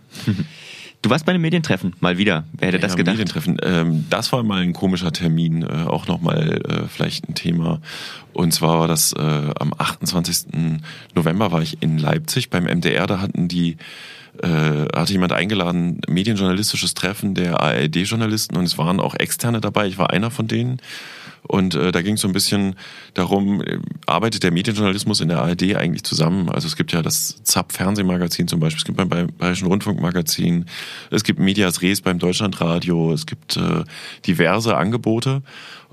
[1.04, 2.45] Du warst bei einem Medientreffen, mal wieder.
[2.54, 3.18] Wer hätte ja, das gedacht?
[3.18, 3.58] Medientreffen.
[3.62, 7.82] Ähm, das war mal ein komischer Termin, äh, auch nochmal äh, vielleicht ein Thema.
[8.32, 9.20] Und zwar war das äh,
[9.60, 10.80] am 28.
[11.14, 13.06] November war ich in Leipzig beim MDR.
[13.06, 13.76] Da hatten die
[14.41, 14.47] äh,
[14.95, 19.88] hatte jemand eingeladen, medienjournalistisches Treffen der ARD-Journalisten und es waren auch Externe dabei.
[19.88, 20.80] Ich war einer von denen.
[21.47, 22.75] Und äh, da ging es so ein bisschen
[23.13, 26.49] darum, äh, arbeitet der Medienjournalismus in der ARD eigentlich zusammen?
[26.49, 30.65] Also es gibt ja das ZAP-Fernsehmagazin zum Beispiel, es gibt beim Bayerischen Rundfunkmagazin,
[31.11, 33.83] es gibt Medias Res beim Deutschlandradio, es gibt äh,
[34.25, 35.41] diverse Angebote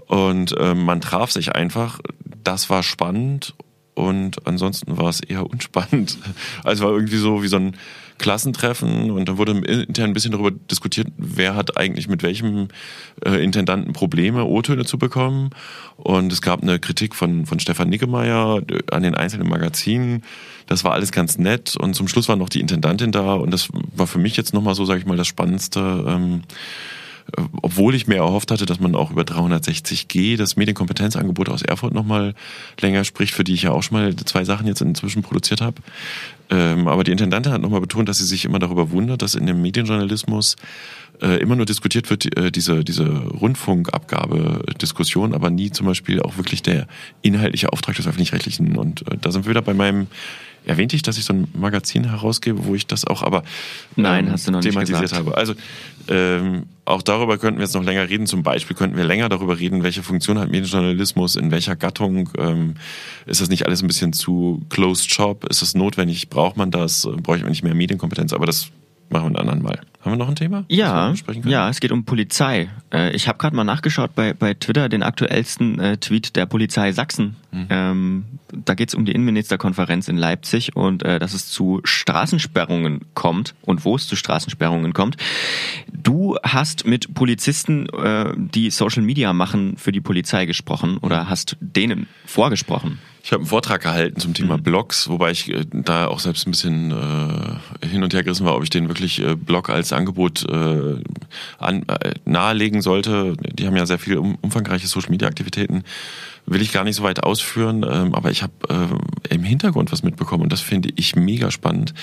[0.06, 2.00] und äh, man traf sich einfach.
[2.42, 3.54] Das war spannend
[3.94, 6.18] und ansonsten war es eher unspannend.
[6.64, 7.76] Also war irgendwie so wie so ein
[8.20, 12.68] Klassentreffen und dann wurde intern ein bisschen darüber diskutiert, wer hat eigentlich mit welchem
[13.24, 15.50] äh, Intendanten Probleme, O-Töne zu bekommen.
[15.96, 20.22] Und es gab eine Kritik von, von Stefan Niggemeier an den einzelnen Magazinen.
[20.66, 23.70] Das war alles ganz nett und zum Schluss war noch die Intendantin da und das
[23.72, 26.04] war für mich jetzt nochmal so, sage ich mal, das Spannendste.
[26.06, 26.99] Ähm, äh,
[27.62, 32.34] obwohl ich mir erhofft hatte, dass man auch über 360G, das Medienkompetenzangebot aus Erfurt nochmal
[32.80, 35.76] länger spricht, für die ich ja auch schon mal zwei Sachen jetzt inzwischen produziert habe.
[36.50, 39.46] Ähm, aber die Intendantin hat nochmal betont, dass sie sich immer darüber wundert, dass in
[39.46, 40.56] dem Medienjournalismus
[41.22, 46.62] äh, immer nur diskutiert wird, äh, diese, diese Rundfunkabgabe-Diskussion, aber nie zum Beispiel auch wirklich
[46.62, 46.86] der
[47.22, 48.76] inhaltliche Auftrag des Öffentlich-Rechtlichen.
[48.76, 50.08] Und da sind wir wieder bei meinem
[50.64, 53.42] erwähnte ich, dass ich so ein Magazin herausgebe, wo ich das auch aber
[53.96, 55.36] Nein, ähm, hast du noch thematisiert nicht habe.
[55.36, 55.54] Also
[56.08, 58.26] ähm, auch darüber könnten wir jetzt noch länger reden.
[58.26, 62.30] Zum Beispiel könnten wir länger darüber reden, welche Funktion hat Medienjournalismus, in welcher Gattung.
[62.38, 62.74] Ähm,
[63.26, 65.44] ist das nicht alles ein bisschen zu closed shop?
[65.46, 66.28] Ist es notwendig?
[66.28, 67.08] Braucht man das?
[67.22, 68.32] Bräuchte man nicht mehr Medienkompetenz?
[68.32, 68.70] Aber das
[69.08, 69.80] machen wir einen anderen Mal.
[70.00, 70.64] Haben wir noch ein Thema?
[70.68, 71.12] Ja,
[71.44, 72.70] ja, es geht um Polizei.
[72.92, 76.92] Äh, ich habe gerade mal nachgeschaut bei, bei Twitter den aktuellsten äh, Tweet der Polizei
[76.92, 77.36] Sachsen.
[77.52, 77.66] Mhm.
[77.68, 83.00] Ähm, da geht es um die Innenministerkonferenz in Leipzig und äh, dass es zu Straßensperrungen
[83.14, 85.16] kommt und wo es zu Straßensperrungen kommt.
[85.92, 91.56] Du hast mit Polizisten, äh, die Social Media machen, für die Polizei gesprochen oder hast
[91.60, 92.98] denen vorgesprochen.
[93.22, 94.62] Ich habe einen Vortrag gehalten zum Thema mhm.
[94.62, 98.56] Blogs, wobei ich äh, da auch selbst ein bisschen äh, hin und her gerissen war,
[98.56, 101.02] ob ich den wirklich Blog als Angebot äh,
[101.58, 103.36] an, äh, nahelegen sollte.
[103.52, 105.84] Die haben ja sehr viele um, umfangreiche Social-Media-Aktivitäten.
[106.46, 110.02] Will ich gar nicht so weit ausführen, ähm, aber ich habe äh, im Hintergrund was
[110.02, 111.94] mitbekommen und das finde ich mega spannend.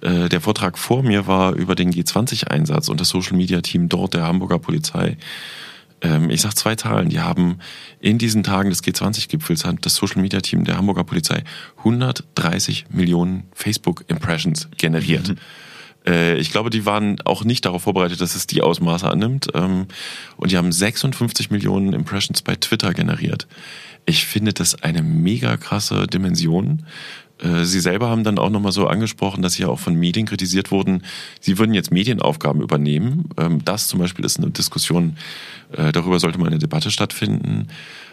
[0.00, 4.58] Äh, der Vortrag vor mir war über den G20-Einsatz und das Social-Media-Team dort der Hamburger
[4.58, 5.16] Polizei
[6.02, 7.58] ähm, ich sage zwei Zahlen, die haben
[8.00, 11.44] in diesen Tagen des G20-Gipfels hat das Social Media Team der Hamburger Polizei
[11.78, 15.34] 130 Millionen Facebook-Impressions generiert.
[16.06, 19.48] Äh, ich glaube, die waren auch nicht darauf vorbereitet, dass es die Ausmaße annimmt.
[19.54, 19.86] Ähm,
[20.36, 23.46] und die haben 56 Millionen Impressions bei Twitter generiert.
[24.06, 26.86] Ich finde das eine mega krasse Dimension.
[27.42, 30.26] Äh, sie selber haben dann auch nochmal so angesprochen, dass sie ja auch von Medien
[30.26, 31.02] kritisiert wurden,
[31.40, 33.30] sie würden jetzt Medienaufgaben übernehmen.
[33.36, 35.16] Ähm, das zum Beispiel ist eine Diskussion,
[35.72, 37.68] äh, darüber sollte mal eine Debatte stattfinden.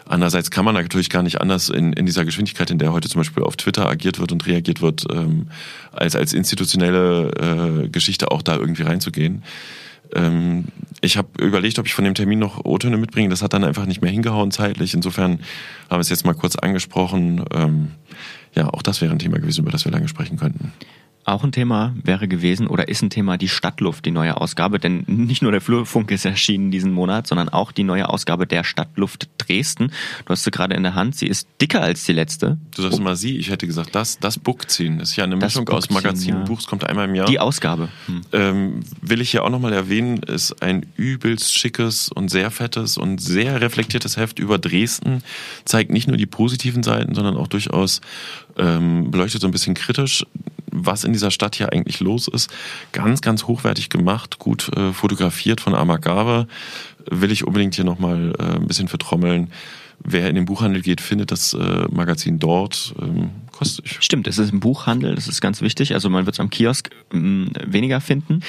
[0.06, 3.20] Andererseits kann man natürlich gar nicht anders in, in dieser Geschwindigkeit, in der heute zum
[3.20, 5.48] Beispiel auf Twitter agiert wird und reagiert wird, ähm,
[5.92, 9.42] als als institutionelle äh, Geschichte auch da irgendwie reinzugehen.
[10.14, 10.64] Ähm,
[11.02, 13.28] ich habe überlegt, ob ich von dem Termin noch O-Töne mitbringe.
[13.28, 14.94] Das hat dann einfach nicht mehr hingehauen zeitlich.
[14.94, 15.40] Insofern
[15.90, 17.44] haben wir es jetzt mal kurz angesprochen
[18.58, 20.72] ja, auch das wäre ein Thema gewesen, über das wir lange sprechen könnten.
[21.28, 24.78] Auch ein Thema wäre gewesen oder ist ein Thema die Stadtluft, die neue Ausgabe.
[24.78, 28.64] Denn nicht nur der Flurfunk ist erschienen diesen Monat, sondern auch die neue Ausgabe der
[28.64, 29.92] Stadtluft Dresden.
[30.24, 31.16] Du hast sie gerade in der Hand.
[31.16, 32.56] Sie ist dicker als die letzte.
[32.74, 33.36] Du sagst immer sie.
[33.36, 34.98] Ich hätte gesagt, das, das Bookziehen.
[34.98, 36.36] Das ist ja eine das Mischung aus Magazin ja.
[36.38, 36.60] und Buch.
[36.60, 37.26] Es kommt einmal im Jahr.
[37.26, 37.90] Die Ausgabe.
[38.06, 38.20] Hm.
[38.32, 43.20] Ähm, will ich hier auch nochmal erwähnen, ist ein übelst schickes und sehr fettes und
[43.20, 45.22] sehr reflektiertes Heft über Dresden.
[45.66, 48.00] Zeigt nicht nur die positiven Seiten, sondern auch durchaus
[48.56, 50.24] ähm, beleuchtet so ein bisschen kritisch
[50.86, 52.50] was in dieser Stadt hier eigentlich los ist.
[52.92, 56.46] Ganz, ganz hochwertig gemacht, gut äh, fotografiert von Amagave.
[57.10, 59.50] Will ich unbedingt hier nochmal äh, ein bisschen vertrommeln.
[60.04, 62.94] Wer in den Buchhandel geht, findet das äh, Magazin dort.
[63.00, 63.88] Ähm, kostet.
[63.88, 65.94] Stimmt, es ist im Buchhandel, das ist ganz wichtig.
[65.94, 68.40] Also man wird es am Kiosk ähm, weniger finden.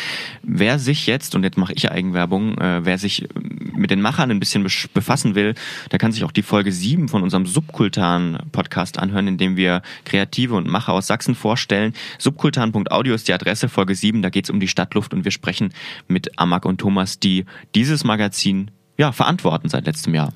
[0.44, 3.28] Wer sich jetzt, und jetzt mache ich Eigenwerbung, äh, wer sich
[3.76, 5.56] mit den Machern ein bisschen befassen will,
[5.92, 10.56] der kann sich auch die Folge 7 von unserem Subkultan-Podcast anhören, in dem wir Kreative
[10.56, 11.94] und Macher aus Sachsen vorstellen.
[12.20, 15.74] Subkultan.audio ist die Adresse, Folge 7, da geht es um die Stadtluft und wir sprechen
[16.08, 20.34] mit Amak und Thomas, die dieses Magazin ja, verantworten seit letztem Jahr.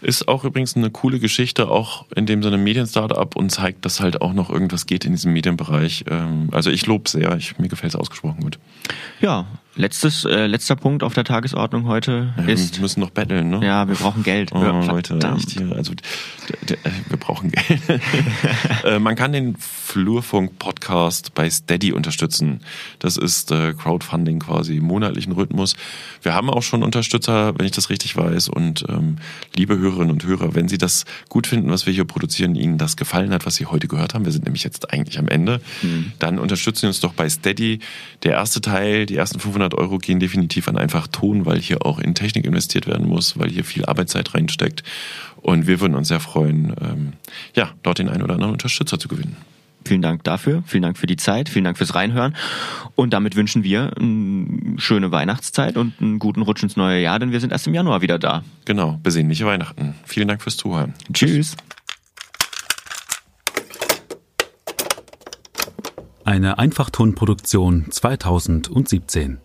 [0.00, 4.22] Ist auch übrigens eine coole Geschichte, auch in dem Sinne Medien-Startup und zeigt, dass halt
[4.22, 6.06] auch noch irgendwas geht in diesem Medienbereich.
[6.08, 8.58] Ähm, also ich lobe sehr, ich, mir gefällt es ausgesprochen gut.
[9.20, 9.44] Ja,
[9.78, 12.76] Letztes, äh, letzter Punkt auf der Tagesordnung heute ja, ist.
[12.76, 13.60] Wir müssen noch betteln, ne?
[13.62, 14.52] Ja, wir brauchen Geld.
[14.52, 15.92] Oh, Leute, echt hier, also
[16.66, 17.82] wir brauchen Geld.
[18.84, 22.60] äh, man kann den Flurfunk-Podcast bei Steady unterstützen.
[23.00, 25.76] Das ist äh, Crowdfunding quasi im monatlichen Rhythmus.
[26.22, 28.48] Wir haben auch schon Unterstützer, wenn ich das richtig weiß.
[28.48, 29.16] Und ähm,
[29.54, 32.96] liebe Hörerinnen und Hörer, wenn Sie das gut finden, was wir hier produzieren, Ihnen das
[32.96, 36.12] gefallen hat, was Sie heute gehört haben, wir sind nämlich jetzt eigentlich am Ende, mhm.
[36.18, 37.80] dann unterstützen Sie uns doch bei Steady.
[38.22, 41.84] Der erste Teil, die ersten 500 500 Euro gehen definitiv an einfach Ton, weil hier
[41.84, 44.82] auch in Technik investiert werden muss, weil hier viel Arbeitszeit reinsteckt.
[45.36, 47.12] Und wir würden uns sehr freuen, ähm,
[47.54, 49.36] ja, dort den einen oder anderen Unterstützer zu gewinnen.
[49.84, 52.34] Vielen Dank dafür, vielen Dank für die Zeit, vielen Dank fürs Reinhören.
[52.96, 57.30] Und damit wünschen wir eine schöne Weihnachtszeit und einen guten Rutsch ins neue Jahr, denn
[57.30, 58.42] wir sind erst im Januar wieder da.
[58.64, 59.94] Genau, besinnliche Weihnachten.
[60.04, 60.94] Vielen Dank fürs Zuhören.
[61.12, 61.56] Tschüss.
[66.24, 69.38] Eine Einfachtonproduktion 2017.